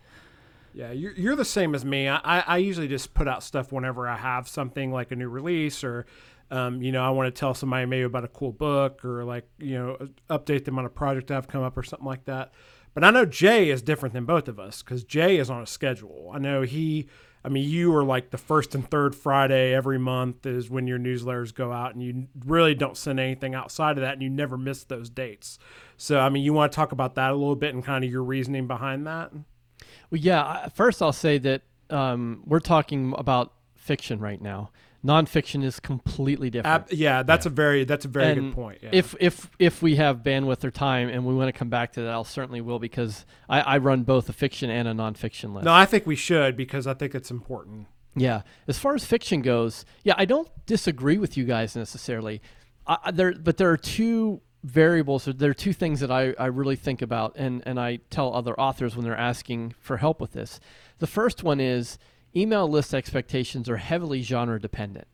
[0.72, 2.08] Yeah, you're, you're the same as me.
[2.08, 5.28] I, I I usually just put out stuff whenever I have something like a new
[5.28, 6.06] release or,
[6.50, 9.48] um, you know, I want to tell somebody maybe about a cool book or like,
[9.58, 12.52] you know, update them on a project I've come up or something like that.
[12.94, 15.66] But I know Jay is different than both of us because Jay is on a
[15.66, 16.31] schedule.
[16.35, 17.09] I know he,
[17.44, 20.98] I mean, you are like the first and third Friday every month is when your
[20.98, 24.59] newsletters go out, and you really don't send anything outside of that, and you never
[24.59, 25.59] miss those dates.
[25.96, 28.11] So, I mean, you want to talk about that a little bit and kind of
[28.11, 29.33] your reasoning behind that?
[29.33, 30.68] Well, yeah.
[30.68, 34.70] First, I'll say that um, we're talking about fiction right now.
[35.04, 36.84] Nonfiction is completely different.
[36.84, 38.78] Ab- yeah, that's a very that's a very And good point.
[38.82, 38.90] Yeah.
[38.92, 42.02] If if if we have bandwidth or time, and we want to come back to
[42.02, 45.64] that, I'll certainly will because I, I run both a fiction and a nonfiction list.
[45.64, 47.86] no, I think we should because I think it's important.
[48.14, 48.42] Yeah.
[48.68, 52.42] As far as fiction goes, yeah, I don't disagree with you guys necessarily.
[52.86, 55.26] I- there, but there are two variables.
[55.28, 58.34] or There are two things that I, I really think about, and, and I tell
[58.34, 60.60] other authors when they're asking for help with this.
[60.98, 61.98] The first one is
[62.34, 65.06] email list expectations are heavily genre dependent.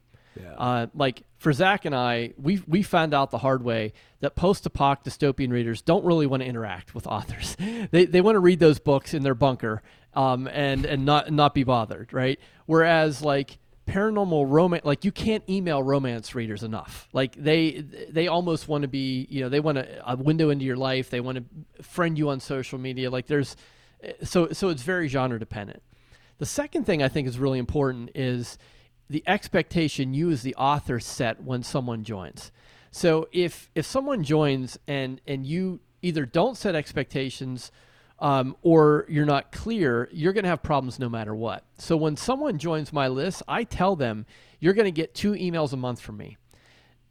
[0.59, 5.05] Uh, like for Zach and I, we we found out the hard way that post-apoc
[5.05, 7.57] dystopian readers don't really want to interact with authors.
[7.91, 9.83] they they want to read those books in their bunker
[10.15, 12.39] um, and and not not be bothered, right?
[12.67, 17.09] Whereas like paranormal romance, like you can't email romance readers enough.
[17.13, 20.65] Like they they almost want to be, you know, they want a, a window into
[20.65, 21.09] your life.
[21.09, 23.11] They want to friend you on social media.
[23.11, 23.57] Like there's
[24.23, 25.83] so so it's very genre dependent.
[26.39, 28.59] The second thing I think is really important is
[29.09, 32.51] the expectation you as the author set when someone joins.
[32.91, 37.71] So if if someone joins and and you either don't set expectations
[38.19, 41.65] um, or you're not clear, you're going to have problems no matter what.
[41.79, 44.25] So when someone joins my list, I tell them
[44.61, 46.39] you're going to get two emails a month from me.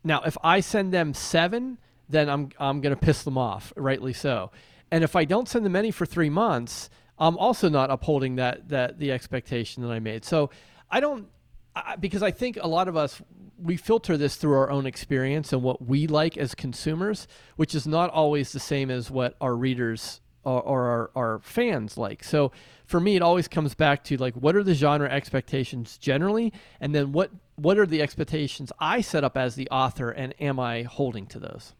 [0.03, 1.77] Now, if I send them seven,
[2.09, 4.51] then I'm I'm going to piss them off, rightly so.
[4.91, 8.69] And if I don't send them any for three months, I'm also not upholding that
[8.69, 10.25] that the expectation that I made.
[10.25, 10.49] So
[10.89, 11.28] I don't
[11.75, 13.21] I, because I think a lot of us
[13.58, 17.88] we filter this through our own experience and what we like as consumers, which is
[17.88, 22.23] not always the same as what our readers or, or our, our fans like.
[22.23, 22.51] So
[22.86, 26.93] for me, it always comes back to like what are the genre expectations generally, and
[26.93, 30.84] then what what are the expectations I set up as the author, and am I
[30.84, 31.73] holding to those?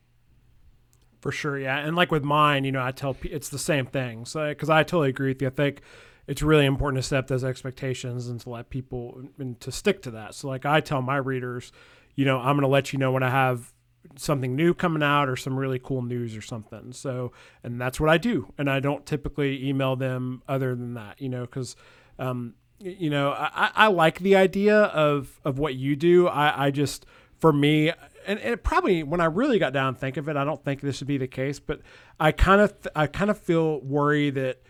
[1.26, 1.80] For sure, yeah.
[1.80, 4.26] And like with mine, you know, I tell it's the same thing.
[4.26, 5.48] So because I totally agree with you.
[5.48, 5.82] I think
[6.28, 10.12] it's really important to set those expectations and to let people and to stick to
[10.12, 10.36] that.
[10.36, 11.72] So like I tell my readers,
[12.14, 13.74] you know, I'm going to let you know when I have
[14.16, 16.94] something new coming out or some really cool news or something.
[16.94, 17.32] So
[17.64, 18.54] and that's what I do.
[18.60, 21.76] And I don't typically email them other than that, you know, because
[22.20, 26.28] um, you know, I, I like the idea of of what you do.
[26.28, 27.08] I, I just
[27.40, 27.92] for me
[28.28, 30.82] and, and probably when I really got down and think of it, I don't think
[30.82, 31.82] this would be the case, but
[32.20, 34.62] I kind of I kind of feel worry that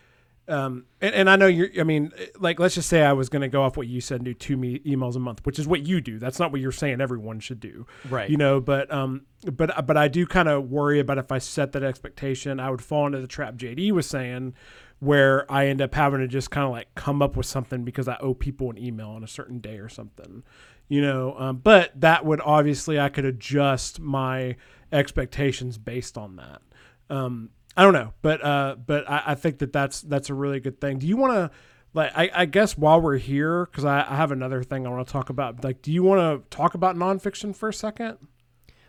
[0.48, 3.42] um, and, and I know you're, I mean, like, let's just say I was going
[3.42, 5.68] to go off what you said and do two me- emails a month, which is
[5.68, 6.20] what you do.
[6.20, 7.88] That's not what you're saying everyone should do.
[8.10, 8.30] Right.
[8.30, 11.72] You know, but, um, but, but I do kind of worry about if I set
[11.72, 14.54] that expectation, I would fall into the trap JD was saying,
[15.00, 18.08] where I end up having to just kind of like come up with something because
[18.08, 20.44] I owe people an email on a certain day or something,
[20.88, 21.36] you know.
[21.38, 24.56] Um, but that would obviously I could adjust my
[24.92, 26.62] expectations based on that.
[27.10, 30.60] Um, I don't know, but uh, but I, I think that that's that's a really
[30.60, 31.00] good thing.
[31.00, 31.52] Do you want to?
[31.94, 35.08] Like, I, I guess while we're here, because I, I have another thing I want
[35.08, 35.64] to talk about.
[35.64, 38.18] Like, do you want to talk about nonfiction for a second?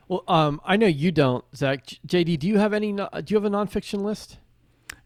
[0.08, 1.86] Well, um, I know you don't, Zach.
[2.06, 2.92] JD, do you have any?
[2.92, 4.38] Do you have a nonfiction list?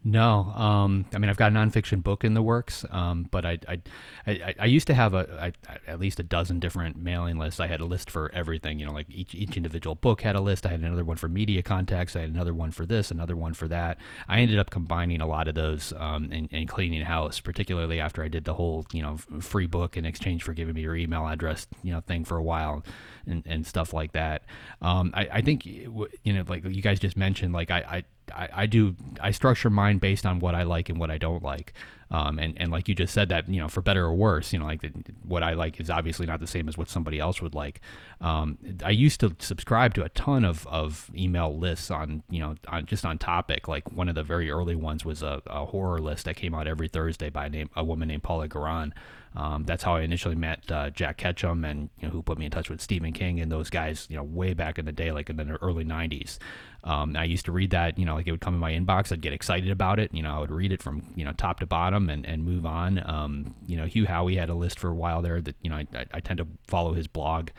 [0.03, 3.59] No, um, I mean I've got a nonfiction book in the works, um, but I,
[3.69, 3.83] I,
[4.27, 7.61] I, I used to have a, I, at least a dozen different mailing lists.
[7.61, 10.41] I had a list for everything, you know, like each each individual book had a
[10.41, 10.65] list.
[10.65, 12.17] I had another one for media contacts.
[12.17, 13.99] I had another one for this, another one for that.
[14.27, 18.25] I ended up combining a lot of those um, and, and cleaning house, particularly after
[18.25, 21.27] I did the whole, you know, free book in exchange for giving me your email
[21.27, 22.83] address, you know, thing for a while,
[23.27, 24.45] and, and stuff like that.
[24.81, 28.49] Um, I, I think, you know, like you guys just mentioned, like I, I I,
[28.53, 31.75] I do I structure mine based on what I like and what I don't like.
[32.13, 34.59] Um, and, and like you just said that, you know, for better or worse, you
[34.59, 34.91] know, like the,
[35.23, 37.81] what I like is obviously not the same as what somebody else would like.
[38.21, 42.57] Um, I used to subscribe to a ton of, of email lists on, you know,
[42.67, 43.69] on just on topic.
[43.69, 46.67] Like one of the very early ones was a, a horror list that came out
[46.67, 48.91] every Thursday by a name, a woman named Paula Guran.
[49.35, 52.47] Um, that's how I initially met uh, Jack Ketchum, and you know, who put me
[52.47, 54.07] in touch with Stephen King and those guys.
[54.11, 56.39] You know, way back in the day, like in the early '90s.
[56.83, 57.99] Um, I used to read that.
[57.99, 59.13] You know, like it would come in my inbox.
[59.13, 60.13] I'd get excited about it.
[60.13, 62.67] You know, I would read it from you know top to bottom and, and move
[62.67, 63.03] on.
[63.09, 65.77] Um, you know, Hugh Howey had a list for a while there that you know
[65.77, 67.51] I, I, I tend to follow his blog.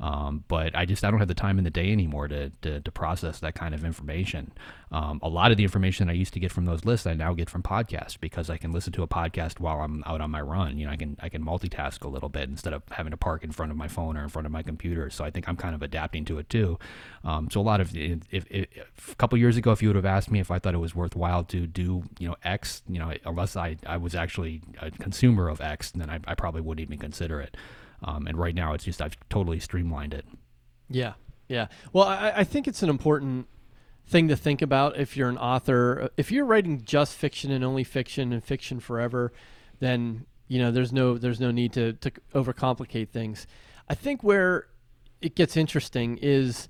[0.00, 2.80] Um, but I just I don't have the time in the day anymore to, to,
[2.80, 4.52] to process that kind of information.
[4.92, 7.34] Um, a lot of the information I used to get from those lists I now
[7.34, 10.40] get from podcasts because I can listen to a podcast while I'm out on my
[10.40, 10.78] run.
[10.78, 13.42] You know, I can I can multitask a little bit instead of having to park
[13.42, 15.10] in front of my phone or in front of my computer.
[15.10, 16.78] So I think I'm kind of adapting to it too.
[17.24, 18.68] Um, so a lot of if, if, if,
[19.10, 20.94] a couple years ago, if you would have asked me if I thought it was
[20.94, 25.48] worthwhile to do you know X, you know, unless I I was actually a consumer
[25.48, 27.56] of X, then I, I probably wouldn't even consider it.
[28.02, 30.24] Um, and right now, it's just I've totally streamlined it.
[30.88, 31.14] Yeah,
[31.48, 31.66] yeah.
[31.92, 33.46] Well, I, I think it's an important
[34.06, 36.10] thing to think about if you're an author.
[36.16, 39.32] If you're writing just fiction and only fiction and fiction forever,
[39.80, 43.46] then you know there's no there's no need to to overcomplicate things.
[43.88, 44.66] I think where
[45.20, 46.68] it gets interesting is,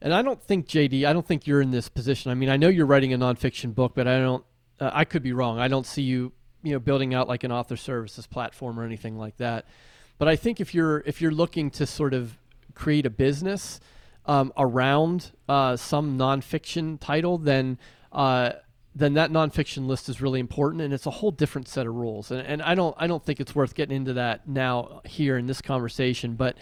[0.00, 2.30] and I don't think JD, I don't think you're in this position.
[2.30, 4.44] I mean, I know you're writing a nonfiction book, but I don't.
[4.78, 5.58] Uh, I could be wrong.
[5.58, 9.18] I don't see you, you know, building out like an author services platform or anything
[9.18, 9.66] like that.
[10.20, 12.36] But I think if you're if you're looking to sort of
[12.74, 13.80] create a business
[14.26, 17.78] um, around uh, some nonfiction title, then
[18.12, 18.50] uh,
[18.94, 22.30] then that nonfiction list is really important, and it's a whole different set of rules.
[22.30, 25.46] And, and I don't I don't think it's worth getting into that now here in
[25.46, 26.34] this conversation.
[26.34, 26.58] But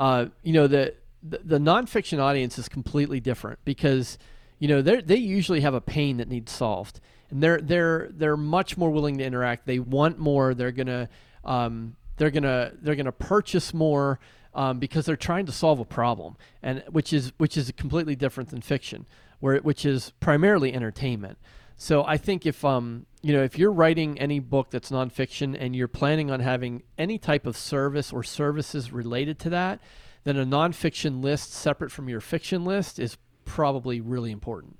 [0.00, 4.16] uh, you know the, the the nonfiction audience is completely different because
[4.58, 8.38] you know they they usually have a pain that needs solved, and they're they're they're
[8.38, 9.66] much more willing to interact.
[9.66, 10.54] They want more.
[10.54, 11.10] They're gonna
[11.44, 14.18] um, they're gonna they're gonna purchase more
[14.54, 18.50] um, because they're trying to solve a problem, and which is which is completely different
[18.50, 19.06] than fiction,
[19.40, 21.38] where which is primarily entertainment.
[21.76, 25.76] So I think if um you know if you're writing any book that's nonfiction and
[25.76, 29.80] you're planning on having any type of service or services related to that,
[30.24, 34.78] then a nonfiction list separate from your fiction list is probably really important.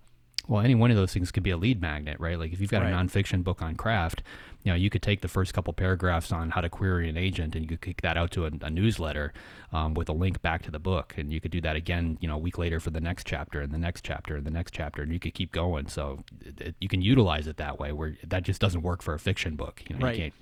[0.48, 2.38] Well, any one of those things could be a lead magnet, right?
[2.38, 2.92] Like if you've got right.
[2.92, 4.22] a nonfiction book on craft,
[4.66, 7.54] you know, you could take the first couple paragraphs on how to query an agent
[7.54, 9.32] and you could kick that out to a, a newsletter
[9.72, 11.14] um, with a link back to the book.
[11.16, 13.60] And you could do that again, you know, a week later for the next chapter
[13.60, 15.02] and the next chapter and the next chapter.
[15.02, 15.86] And you could keep going.
[15.86, 19.14] So it, it, you can utilize it that way where that just doesn't work for
[19.14, 19.84] a fiction book.
[19.88, 20.16] You know, right.
[20.16, 20.34] you can't,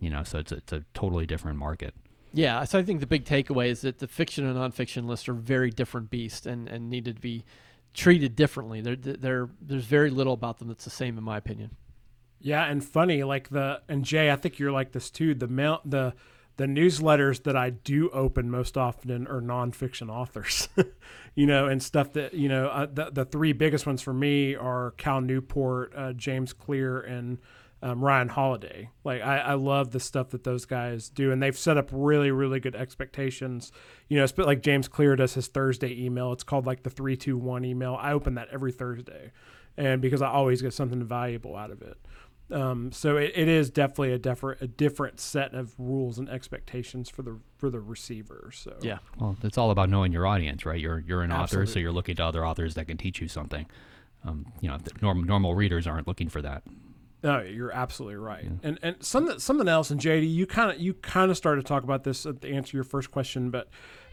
[0.00, 1.94] you know, so it's a, it's a totally different market.
[2.32, 5.34] Yeah, so I think the big takeaway is that the fiction and nonfiction lists are
[5.34, 7.44] very different beasts and, and needed to be
[7.94, 8.80] treated differently.
[8.80, 11.76] They're, they're, there's very little about them that's the same, in my opinion.
[12.40, 15.34] Yeah, and funny like the and Jay, I think you're like this too.
[15.34, 16.14] The mail the
[16.58, 20.68] the newsletters that I do open most often are nonfiction authors,
[21.36, 22.68] you know, and stuff that you know.
[22.68, 27.38] Uh, the the three biggest ones for me are Cal Newport, uh, James Clear, and
[27.80, 28.90] um, Ryan Holiday.
[29.04, 32.30] Like I, I love the stuff that those guys do, and they've set up really
[32.30, 33.70] really good expectations.
[34.08, 36.32] You know, it's like James Clear does his Thursday email.
[36.32, 37.96] It's called like the three two one email.
[38.00, 39.30] I open that every Thursday,
[39.76, 41.98] and because I always get something valuable out of it.
[42.50, 47.10] Um, so it, it is definitely a different a different set of rules and expectations
[47.10, 48.50] for the for the receiver.
[48.54, 50.80] So yeah, well, it's all about knowing your audience, right?
[50.80, 51.64] You're you're an Absolutely.
[51.64, 53.66] author, so you're looking to other authors that can teach you something.
[54.24, 56.62] Um, you know, normal normal readers aren't looking for that.
[57.22, 58.44] No, you're absolutely right.
[58.44, 58.50] Yeah.
[58.62, 61.68] And and something something else, and JD, you kind of you kind of started to
[61.68, 63.68] talk about this to answer your first question, but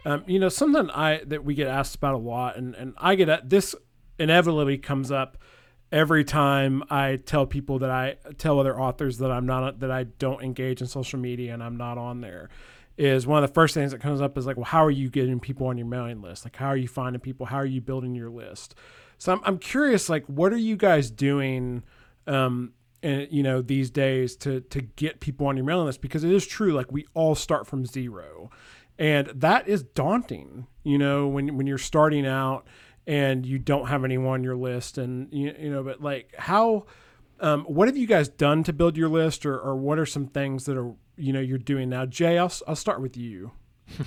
[0.05, 3.15] um, you know something I that we get asked about a lot, and and I
[3.15, 3.75] get at this
[4.17, 5.37] inevitably comes up
[5.91, 10.03] every time I tell people that I tell other authors that I'm not that I
[10.03, 12.49] don't engage in social media and I'm not on there
[12.97, 15.09] is one of the first things that comes up is like, well, how are you
[15.09, 16.45] getting people on your mailing list?
[16.45, 17.45] Like, how are you finding people?
[17.45, 18.75] How are you building your list?
[19.17, 21.83] So I'm, I'm curious, like, what are you guys doing,
[22.27, 26.01] um, and you know, these days to to get people on your mailing list?
[26.01, 28.49] Because it is true, like we all start from zero,
[28.97, 30.67] and that is daunting.
[30.83, 32.65] You know, when when you're starting out
[33.07, 36.85] and you don't have anyone on your list and you, you know but like how
[37.41, 40.27] um, what have you guys done to build your list or, or what are some
[40.27, 43.51] things that are you know you're doing now jay i'll, I'll start with you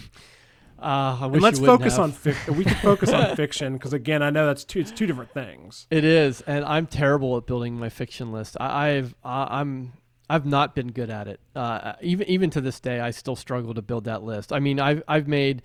[0.78, 2.04] uh, and let's focus have.
[2.04, 2.56] on fiction.
[2.56, 4.80] We can focus on fiction because again, I know that's two.
[4.80, 5.87] It's two different things.
[5.90, 8.56] It is, and I'm terrible at building my fiction list.
[8.61, 9.92] I, have I'm
[10.30, 11.40] I've not been good at it.
[11.54, 14.52] Uh, even even to this day, I still struggle to build that list.
[14.52, 15.62] I mean, I've I've made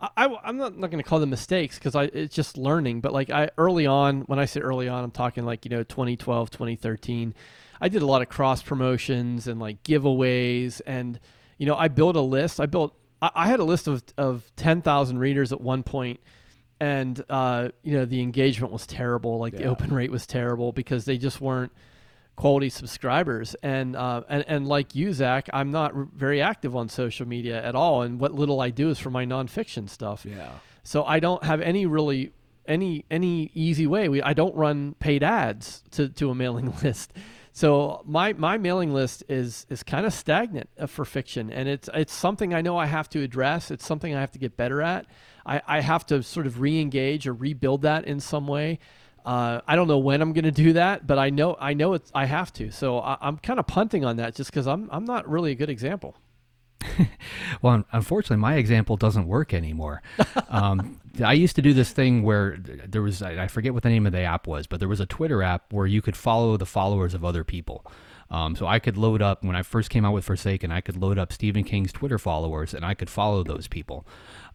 [0.00, 3.00] I, am not, not going to call them mistakes because I it's just learning.
[3.00, 5.82] But like I early on, when I say early on, I'm talking like you know
[5.82, 7.34] 2012, 2013.
[7.82, 11.20] I did a lot of cross promotions and like giveaways, and
[11.58, 12.60] you know I built a list.
[12.60, 16.20] I built I, I had a list of of 10,000 readers at one point,
[16.80, 19.38] and uh, you know the engagement was terrible.
[19.38, 19.60] Like yeah.
[19.60, 21.72] the open rate was terrible because they just weren't
[22.36, 23.54] quality subscribers.
[23.62, 27.62] And uh, and and like you, Zach, I'm not r- very active on social media
[27.64, 28.02] at all.
[28.02, 30.24] And what little I do is for my nonfiction stuff.
[30.28, 30.50] Yeah.
[30.82, 32.32] So I don't have any really
[32.66, 34.08] any any easy way.
[34.08, 37.12] We I don't run paid ads to, to a mailing list.
[37.52, 41.90] So my my mailing list is is kind of stagnant uh, for fiction, and it's
[41.92, 43.70] it's something I know I have to address.
[43.70, 45.06] It's something I have to get better at.
[45.44, 48.78] I, I have to sort of re-engage or rebuild that in some way.
[49.24, 51.94] Uh, I don't know when I'm going to do that, but I know I know
[51.94, 52.70] it's I have to.
[52.70, 55.54] So I, I'm kind of punting on that just because I'm I'm not really a
[55.54, 56.16] good example.
[57.62, 60.02] well, unfortunately, my example doesn't work anymore.
[60.48, 64.04] Um, I used to do this thing where there was, I forget what the name
[64.04, 66.66] of the app was, but there was a Twitter app where you could follow the
[66.66, 67.86] followers of other people.
[68.30, 70.96] Um, so I could load up, when I first came out with Forsaken, I could
[70.96, 74.04] load up Stephen King's Twitter followers and I could follow those people.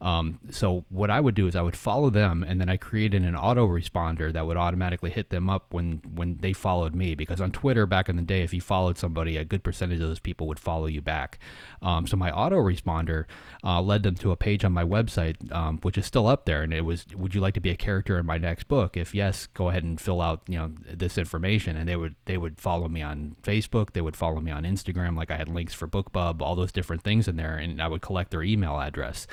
[0.02, 3.24] Um, so what I would do is I would follow them, and then I created
[3.24, 7.16] an autoresponder that would automatically hit them up when when they followed me.
[7.16, 10.08] Because on Twitter back in the day, if you followed somebody, a good percentage of
[10.08, 11.40] those people would follow you back.
[11.82, 13.26] Um, so my autoresponder
[13.64, 16.64] uh, led them to a page on my website, um, which is still up there,
[16.64, 18.98] and it was, "Would you like to be a character in my next book?
[18.98, 22.38] If yes, go ahead and fill out you know this information." And they would they
[22.38, 25.74] would follow me on Facebook, they would follow me on Instagram, like I had links
[25.74, 29.28] for BookBub, all those different things in there, and I would collect their email address.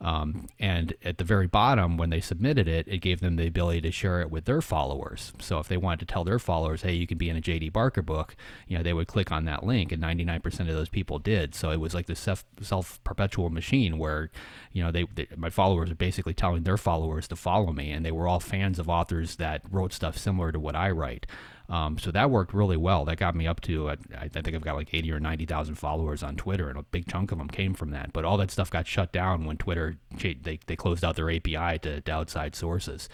[0.00, 3.80] Um, and at the very bottom, when they submitted it, it gave them the ability
[3.82, 5.32] to share it with their followers.
[5.40, 7.70] So if they wanted to tell their followers, hey, you can be in a J.D.
[7.70, 8.36] Barker book,
[8.68, 11.54] you know, they would click on that link, and 99% of those people did.
[11.54, 12.28] So it was like this
[12.60, 14.30] self perpetual machine where,
[14.72, 18.04] you know, they, they, my followers are basically telling their followers to follow me, and
[18.04, 21.26] they were all fans of authors that wrote stuff similar to what I write.
[21.68, 23.04] Um, so that worked really well.
[23.04, 26.22] That got me up to, uh, I think I've got like 80 or 90,000 followers
[26.22, 28.12] on Twitter, and a big chunk of them came from that.
[28.12, 31.78] But all that stuff got shut down when Twitter, they, they closed out their API
[31.80, 33.08] to, to outside sources.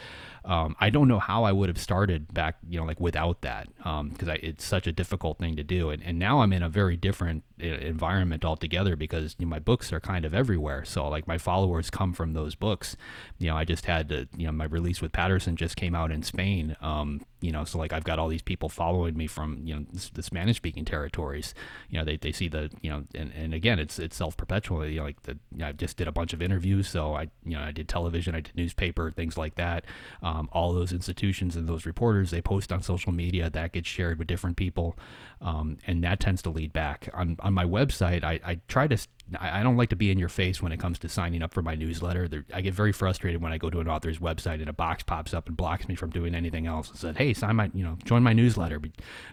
[0.45, 3.69] Um, I don't know how I would have started back, you know, like without that,
[3.77, 5.91] because um, it's such a difficult thing to do.
[5.91, 9.59] And, and now I'm in a very different uh, environment altogether because you know, my
[9.59, 10.85] books are kind of everywhere.
[10.85, 12.97] So like my followers come from those books.
[13.39, 16.11] You know, I just had to, you know, my release with Patterson just came out
[16.11, 16.77] in Spain.
[16.83, 19.85] Um, you know, so like I've got all these people following me from, you know,
[20.13, 21.55] the Spanish speaking territories.
[21.89, 24.87] You know, they, they see the, you know, and, and again, it's it's self perpetual.
[24.87, 26.89] You know, like the, you know, I just did a bunch of interviews.
[26.89, 29.85] So I, you know, I did television, I did newspaper, things like that.
[30.23, 34.19] Um, all those institutions and those reporters, they post on social media that gets shared
[34.19, 34.97] with different people.
[35.41, 38.25] Um, and that tends to lead back on, on my website.
[38.25, 38.97] I, I try to
[39.41, 41.63] I, don't like to be in your face when it comes to signing up for
[41.63, 42.29] my newsletter.
[42.29, 45.03] There, I get very frustrated when I go to an author's website and a box
[45.03, 47.83] pops up and blocks me from doing anything else and said, "Hey, sign my, you
[47.83, 48.81] know, join my newsletter,"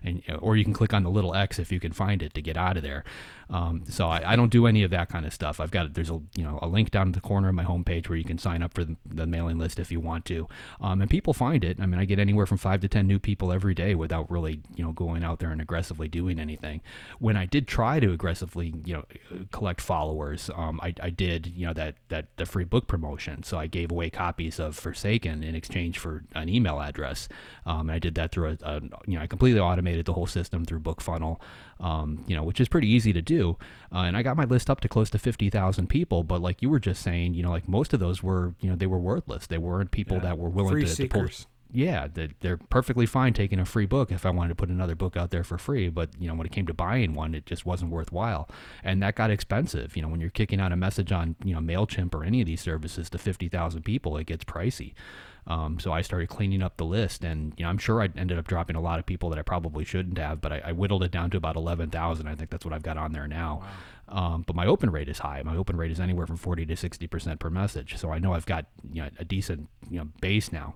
[0.03, 2.41] and or you can click on the little X if you can find it to
[2.41, 3.03] get out of there.
[3.51, 5.59] Um, so I, I, don't do any of that kind of stuff.
[5.59, 8.07] I've got there's a you know a link down at the corner of my homepage
[8.07, 10.47] where you can sign up for the, the mailing list if you want to,
[10.79, 11.77] um, and people find it.
[11.81, 14.61] I mean, I get anywhere from five to ten new people every day without really
[14.73, 16.79] you know going out there and aggressively doing anything.
[17.19, 19.05] When I did try to aggressively you know
[19.51, 23.43] collect followers, um, I, I did you know that that the free book promotion.
[23.43, 27.27] So I gave away copies of Forsaken in exchange for an email address.
[27.65, 30.27] Um, and I did that through a, a, you know I completely automated the whole
[30.27, 31.39] system through BookFunnel
[31.81, 33.57] um, you know, which is pretty easy to do.
[33.93, 36.23] Uh, and I got my list up to close to 50,000 people.
[36.23, 38.75] But like you were just saying, you know, like most of those were, you know,
[38.75, 39.47] they were worthless.
[39.47, 40.23] They weren't people yeah.
[40.23, 41.27] that were willing Free to, to pull.
[41.73, 42.07] Yeah,
[42.41, 45.31] they're perfectly fine taking a free book if I wanted to put another book out
[45.31, 45.87] there for free.
[45.87, 48.49] But, you know, when it came to buying one, it just wasn't worthwhile.
[48.83, 49.95] And that got expensive.
[49.95, 52.45] You know, when you're kicking out a message on, you know, MailChimp or any of
[52.45, 54.93] these services to 50,000 people, it gets pricey.
[55.47, 58.37] Um, so I started cleaning up the list, and you know, I'm sure I ended
[58.37, 61.03] up dropping a lot of people that I probably shouldn't have, but I, I whittled
[61.03, 62.27] it down to about 11,000.
[62.27, 63.63] I think that's what I've got on there now.
[64.07, 64.33] Wow.
[64.33, 65.41] Um, but my open rate is high.
[65.43, 67.97] My open rate is anywhere from 40 to 60 percent per message.
[67.97, 70.75] So I know I've got you know a decent you know base now.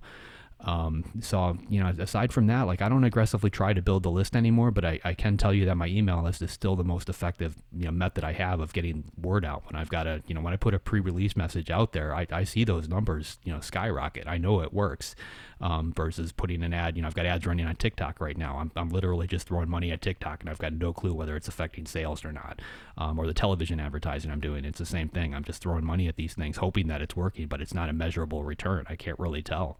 [0.66, 4.10] Um, so you know, aside from that, like I don't aggressively try to build the
[4.10, 6.84] list anymore, but I, I can tell you that my email list is still the
[6.84, 9.64] most effective you know method I have of getting word out.
[9.68, 12.26] When I've got a you know when I put a pre-release message out there, I,
[12.32, 14.28] I see those numbers you know skyrocket.
[14.28, 15.16] I know it works.
[15.62, 16.98] Um, versus putting an ad.
[16.98, 18.58] You know, I've got ads running on TikTok right now.
[18.58, 21.48] I'm, I'm literally just throwing money at TikTok, and I've got no clue whether it's
[21.48, 22.62] affecting sales or not.
[22.98, 25.34] Um, or the television advertising I'm doing, it's the same thing.
[25.34, 27.94] I'm just throwing money at these things, hoping that it's working, but it's not a
[27.94, 28.86] measurable return.
[28.90, 29.78] I can't really tell.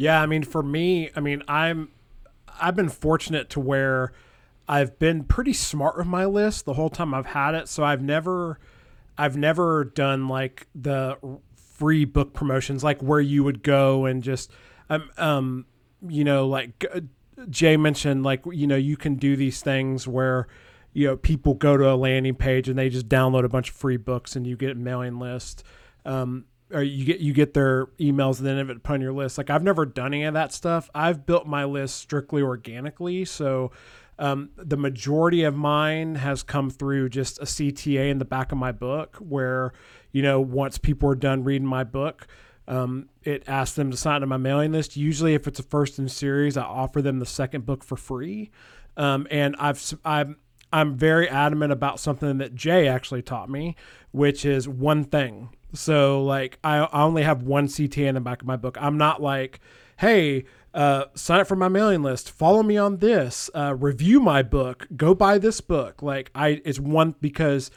[0.00, 1.90] Yeah, I mean, for me, I mean, I'm
[2.58, 4.12] I've been fortunate to where
[4.66, 7.68] I've been pretty smart with my list the whole time I've had it.
[7.68, 8.58] So I've never
[9.18, 11.18] I've never done like the
[11.54, 14.50] free book promotions, like where you would go and just
[14.88, 15.66] um um
[16.08, 16.82] you know like
[17.50, 20.48] Jay mentioned, like you know you can do these things where
[20.94, 23.76] you know people go to a landing page and they just download a bunch of
[23.76, 25.62] free books and you get a mailing list.
[26.06, 29.12] Um, or you get you get their emails and then have it put on your
[29.12, 29.38] list.
[29.38, 30.90] Like I've never done any of that stuff.
[30.94, 33.24] I've built my list strictly organically.
[33.24, 33.72] So
[34.18, 38.58] um, the majority of mine has come through just a CTA in the back of
[38.58, 39.72] my book, where
[40.12, 42.26] you know once people are done reading my book,
[42.68, 44.96] um, it asks them to sign up my mailing list.
[44.96, 48.50] Usually, if it's a first in series, I offer them the second book for free.
[48.96, 50.36] Um, and I've I'm
[50.72, 53.74] I'm very adamant about something that Jay actually taught me,
[54.12, 55.48] which is one thing.
[55.74, 58.76] So like I, only have one CTA in the back of my book.
[58.80, 59.60] I'm not like,
[59.98, 64.42] hey, uh, sign up for my mailing list, follow me on this, uh, review my
[64.42, 66.02] book, go buy this book.
[66.02, 67.70] Like I, it's one because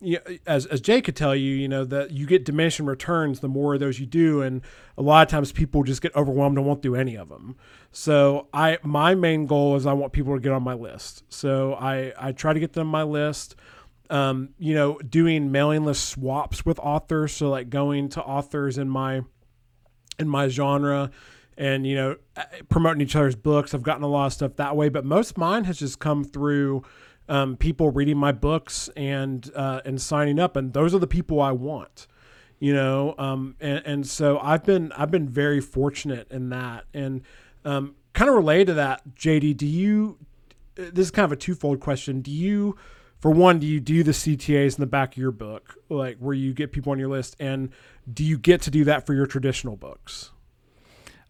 [0.00, 3.40] you know, as as Jay could tell you, you know that you get diminishing returns
[3.40, 4.62] the more of those you do, and
[4.96, 7.56] a lot of times people just get overwhelmed and won't do any of them.
[7.90, 11.24] So I my main goal is I want people to get on my list.
[11.28, 13.56] So I I try to get them on my list.
[14.10, 17.32] Um, you know, doing mailing list swaps with authors.
[17.32, 19.22] So like going to authors in my
[20.18, 21.10] in my genre
[21.58, 22.16] and you know
[22.68, 23.74] promoting each other's books.
[23.74, 26.84] I've gotten a lot of stuff that way, but most mine has just come through
[27.28, 31.40] um, people reading my books and uh, and signing up, and those are the people
[31.40, 32.06] I want.
[32.60, 37.22] You know, um, and, and so I've been I've been very fortunate in that, and
[37.64, 39.56] um, kind of related to that, JD.
[39.56, 40.18] Do you?
[40.74, 42.20] This is kind of a twofold question.
[42.20, 42.76] Do you?
[43.18, 46.34] For one, do you do the CTAs in the back of your book, like where
[46.34, 47.70] you get people on your list, and
[48.12, 50.30] do you get to do that for your traditional books?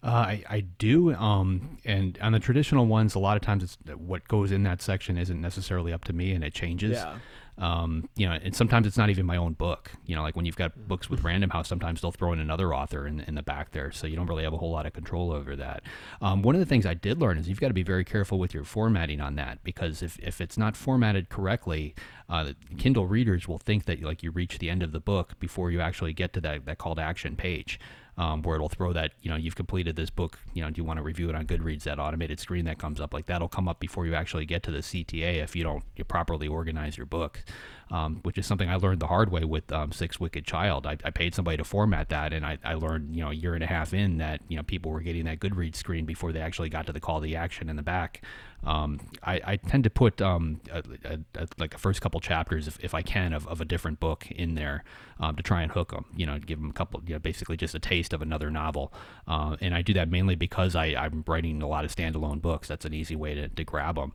[0.02, 1.14] Uh, I, I do.
[1.14, 4.80] Um, and on the traditional ones, a lot of times it's what goes in that
[4.80, 6.92] section isn't necessarily up to me and it changes.
[6.92, 7.16] Yeah.
[7.58, 9.90] Um, you know, and sometimes it's not even my own book.
[10.06, 12.72] You know, like when you've got books with Random House, sometimes they'll throw in another
[12.72, 14.92] author in, in the back there, so you don't really have a whole lot of
[14.92, 15.82] control over that.
[16.22, 18.38] Um, one of the things I did learn is you've got to be very careful
[18.38, 21.94] with your formatting on that because if, if it's not formatted correctly,
[22.28, 25.70] uh, Kindle readers will think that like you reach the end of the book before
[25.70, 27.80] you actually get to that, that call to action page
[28.18, 30.84] um, where it'll throw that, you know, you've completed this book, you know, do you
[30.84, 31.84] want to review it on Goodreads?
[31.84, 34.70] That automated screen that comes up, like that'll come up before you actually get to
[34.72, 37.44] the CTA if you don't properly organize your book,
[37.90, 40.86] um, which is something I learned the hard way with um, Sixth Wicked Child.
[40.86, 43.54] I, I, paid somebody to format that, and I, I learned, you know, a year
[43.54, 46.40] and a half in that, you know, people were getting that Goodreads screen before they
[46.40, 48.22] actually got to the call to the action in the back.
[48.64, 52.66] Um, I, I, tend to put um, a, a, a, like the first couple chapters,
[52.66, 54.82] if, if I can, of, of a different book in there
[55.20, 56.06] um, to try and hook them.
[56.16, 58.92] You know, give them a couple, you know, basically just a taste of another novel.
[59.28, 62.66] Uh, and I do that mainly because I, I'm writing a lot of standalone books.
[62.66, 64.12] That's an easy way to, to grab them.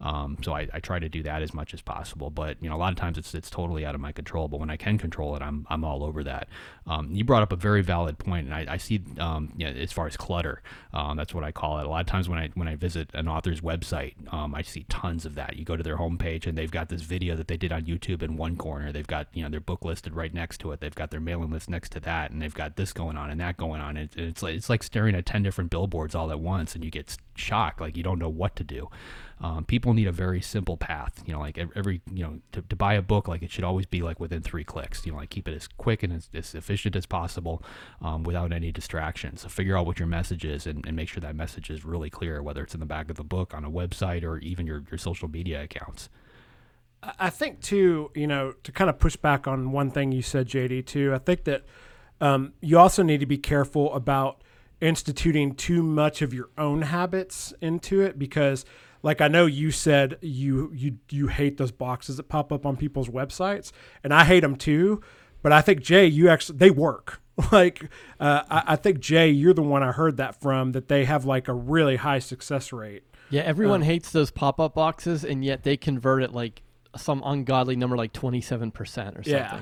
[0.00, 2.28] Um, so I, I, try to do that as much as possible.
[2.28, 4.46] But you know, a lot of times it's it's totally out of my control.
[4.46, 6.48] But when I can control it, I'm I'm all over that.
[6.86, 9.72] Um, you brought up a very valid point, and I, I see um, you know,
[9.72, 11.86] as far as clutter, um, that's what I call it.
[11.86, 14.84] A lot of times when I when I visit an author's website, um, I see
[14.88, 15.56] tons of that.
[15.56, 18.22] You go to their homepage and they've got this video that they did on YouTube
[18.22, 18.92] in one corner.
[18.92, 20.80] They've got you know their book listed right next to it.
[20.80, 23.40] They've got their mailing list next to that, and they've got this going on and
[23.40, 23.96] that going on.
[23.96, 26.90] It, it's like it's like staring at ten different billboards all at once, and you
[26.90, 28.88] get shocked, like you don't know what to do.
[29.38, 31.22] Um, people need a very simple path.
[31.26, 33.86] You know, like every you know to, to buy a book, like it should always
[33.86, 35.04] be like within three clicks.
[35.04, 37.62] You know, like keep it as quick and as, as efficient as possible
[38.00, 39.42] um, without any distractions.
[39.42, 42.08] So figure out what your message is and, and make sure that message is really
[42.08, 44.84] clear, whether it's in the back of the book, on a website, or even your
[44.90, 46.08] your social media accounts.
[47.18, 50.48] I think too, you know, to kind of push back on one thing you said,
[50.48, 50.86] JD.
[50.86, 51.64] Too, I think that
[52.20, 54.42] um, you also need to be careful about
[54.80, 58.64] instituting too much of your own habits into it because
[59.02, 62.76] like I know you said you you you hate those boxes that pop up on
[62.76, 63.70] people's websites,
[64.02, 65.00] and I hate them too.
[65.42, 67.20] But I think Jay, you actually they work.
[67.52, 70.72] Like uh, I, I, think Jay, you're the one I heard that from.
[70.72, 73.02] That they have like a really high success rate.
[73.28, 76.62] Yeah, everyone um, hates those pop up boxes, and yet they convert at like
[76.96, 79.32] some ungodly number, like twenty seven percent or something.
[79.32, 79.60] Yeah.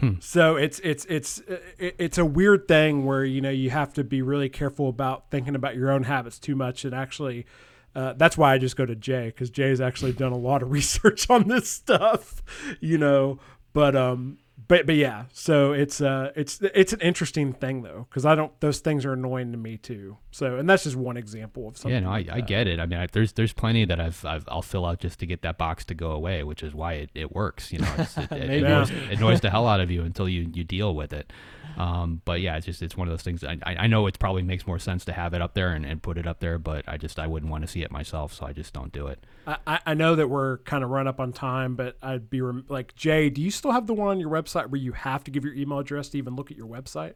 [0.00, 0.14] Hmm.
[0.20, 1.42] So it's it's it's
[1.78, 5.54] it's a weird thing where you know you have to be really careful about thinking
[5.54, 7.46] about your own habits too much and actually
[7.94, 10.70] uh, that's why I just go to Jay because Jay's actually done a lot of
[10.72, 12.42] research on this stuff,
[12.80, 13.38] you know.
[13.72, 18.24] But um, but but yeah, so it's uh it's it's an interesting thing though because
[18.24, 20.16] I don't those things are annoying to me too.
[20.30, 21.92] So and that's just one example of something.
[21.92, 22.78] Yeah, no, like I, I get it.
[22.78, 25.42] I mean, I, there's there's plenty that I've, I've I'll fill out just to get
[25.42, 27.72] that box to go away, which is why it, it works.
[27.72, 30.48] You know, it, it, it, annoys, it annoys the hell out of you until you
[30.54, 31.32] you deal with it.
[31.76, 33.42] Um, but yeah, it's just it's one of those things.
[33.42, 36.00] I, I know it probably makes more sense to have it up there and, and
[36.00, 38.46] put it up there, but I just I wouldn't want to see it myself, so
[38.46, 39.24] I just don't do it.
[39.46, 42.64] I, I know that we're kind of run up on time, but I'd be rem-
[42.68, 43.30] like Jay.
[43.30, 45.54] Do you still have the one on your website where you have to give your
[45.54, 47.14] email address to even look at your website?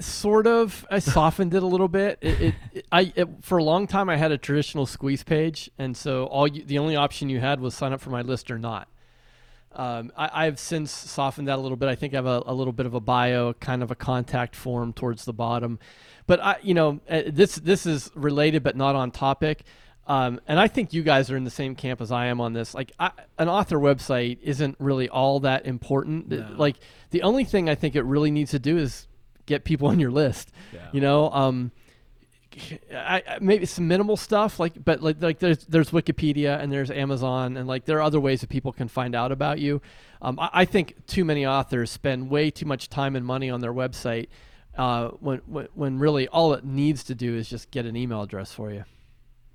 [0.00, 0.86] Sort of.
[0.90, 2.18] I softened it a little bit.
[2.20, 5.70] It, it, it I it, for a long time I had a traditional squeeze page,
[5.78, 8.50] and so all you, the only option you had was sign up for my list
[8.50, 8.88] or not.
[9.76, 11.88] Um, I, have since softened that a little bit.
[11.88, 14.54] I think I have a, a, little bit of a bio, kind of a contact
[14.54, 15.80] form towards the bottom.
[16.28, 19.64] But I, you know, uh, this this is related but not on topic.
[20.06, 22.52] Um, and I think you guys are in the same camp as I am on
[22.52, 22.74] this.
[22.74, 26.28] Like, I, an author website isn't really all that important.
[26.28, 26.46] No.
[26.56, 26.76] Like,
[27.10, 29.06] the only thing I think it really needs to do is
[29.46, 30.50] get people on your list.
[30.92, 31.72] You know, um,
[32.92, 36.90] I, I, maybe some minimal stuff like, but like like there's there's Wikipedia and there's
[36.90, 39.82] Amazon and like there are other ways that people can find out about you.
[40.22, 43.60] Um, I, I think too many authors spend way too much time and money on
[43.60, 44.28] their website
[44.76, 48.22] uh, when, when when really all it needs to do is just get an email
[48.22, 48.84] address for you.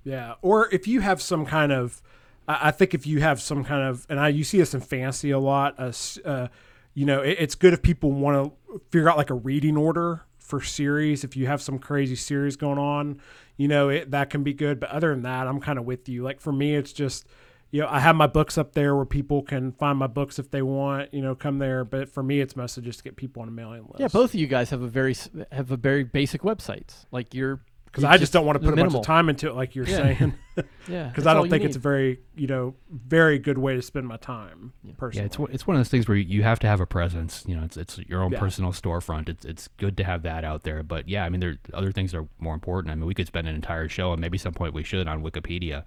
[0.09, 2.01] Yeah, or if you have some kind of,
[2.47, 5.29] I think if you have some kind of, and I you see this in fantasy
[5.29, 5.75] a lot.
[5.77, 5.91] Uh,
[6.25, 6.47] uh,
[6.95, 10.21] you know, it, it's good if people want to figure out like a reading order
[10.39, 11.23] for series.
[11.23, 13.21] If you have some crazy series going on,
[13.55, 14.79] you know, it, that can be good.
[14.79, 16.23] But other than that, I'm kind of with you.
[16.23, 17.27] Like for me, it's just,
[17.69, 20.49] you know, I have my books up there where people can find my books if
[20.49, 21.13] they want.
[21.13, 21.85] You know, come there.
[21.85, 23.99] But for me, it's mostly just to get people on a mailing list.
[23.99, 25.15] Yeah, both of you guys have a very
[25.51, 27.05] have a very basic websites.
[27.11, 27.61] Like you're
[27.91, 29.85] because I just don't want to put a bunch of time into it, like you're
[29.87, 29.97] Yeah.
[29.97, 30.33] saying.
[30.89, 33.81] Yeah, because I don't you think it's a very you know very good way to
[33.81, 35.21] spend my time personally.
[35.21, 37.43] Yeah, it's one- it's one of those things where you have to have a presence.
[37.47, 38.39] You know, it's it's your own Yeah.
[38.39, 39.29] personal storefront.
[39.29, 40.83] It's it's good to have that out there.
[40.83, 42.91] But yeah, I mean, there are other things that are more important.
[42.91, 45.23] I mean, we could spend an entire show, and maybe some point we should on
[45.23, 45.83] Wikipedia,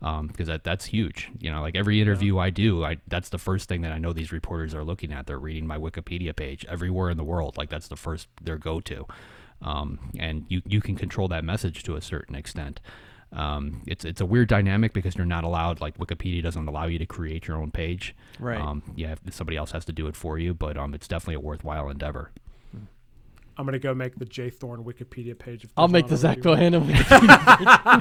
[0.00, 1.30] um, because that that's huge.
[1.40, 4.12] You know, like every interview I do, I that's the first thing that I know
[4.14, 5.26] these reporters are looking at.
[5.26, 7.58] They're reading my Wikipedia page everywhere in the world.
[7.58, 9.06] Like that's the first their go to,
[9.64, 12.80] um, and you you can control that message to a certain extent.
[13.32, 16.98] Um, it's it's a weird dynamic because you're not allowed like Wikipedia doesn't allow you
[16.98, 18.14] to create your own page.
[18.38, 18.60] Right.
[18.60, 21.40] Um, yeah, somebody else has to do it for you, but um, it's definitely a
[21.40, 22.30] worthwhile endeavor.
[23.56, 25.66] I'm gonna go make the Jay Thorn Wikipedia page.
[25.76, 26.88] I'll make the Zach already one.
[26.88, 27.94] Bohannon.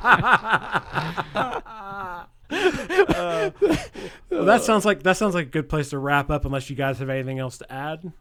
[4.30, 6.46] Well, that sounds like that sounds like a good place to wrap up.
[6.46, 8.12] Unless you guys have anything else to add.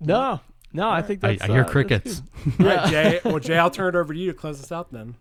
[0.00, 0.40] no,
[0.76, 1.42] no, I think I, that's.
[1.42, 2.22] I hear uh, that's crickets.
[2.60, 3.20] All right, Jay.
[3.24, 5.16] Well, Jay, I'll turn it over to you to close us out then.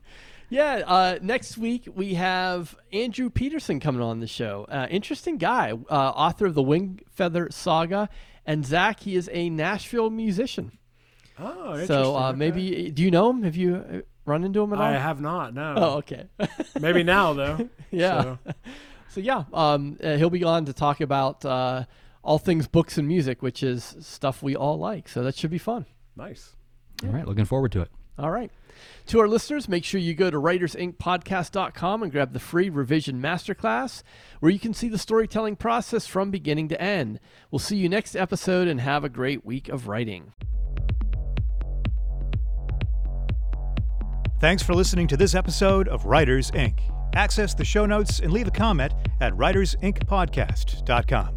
[0.49, 4.67] Yeah, uh, next week we have Andrew Peterson coming on the show.
[4.69, 8.09] Uh, interesting guy, uh, author of the Wing Feather Saga,
[8.45, 10.77] and Zach, he is a Nashville musician.
[11.39, 11.87] Oh, interesting.
[11.87, 12.37] So uh, okay.
[12.37, 13.43] maybe, do you know him?
[13.43, 14.85] Have you uh, run into him at all?
[14.85, 15.53] I have not.
[15.53, 15.73] No.
[15.75, 16.25] Oh, okay.
[16.79, 17.69] Maybe now though.
[17.91, 18.21] yeah.
[18.21, 18.37] So,
[19.15, 21.85] So yeah, um, uh, he'll be on to talk about uh,
[22.25, 25.07] all things books and music, which is stuff we all like.
[25.07, 25.85] So that should be fun.
[26.17, 26.55] nice.
[27.03, 27.89] All right, looking forward to it.
[28.17, 28.49] All right.
[29.07, 34.01] To our listeners, make sure you go to writersinkpodcast.com and grab the free revision masterclass
[34.39, 37.19] where you can see the storytelling process from beginning to end.
[37.51, 40.33] We'll see you next episode and have a great week of writing.
[44.39, 46.81] Thanks for listening to this episode of Writers Ink.
[47.13, 51.35] Access the show notes and leave a comment at writersinkpodcast.com.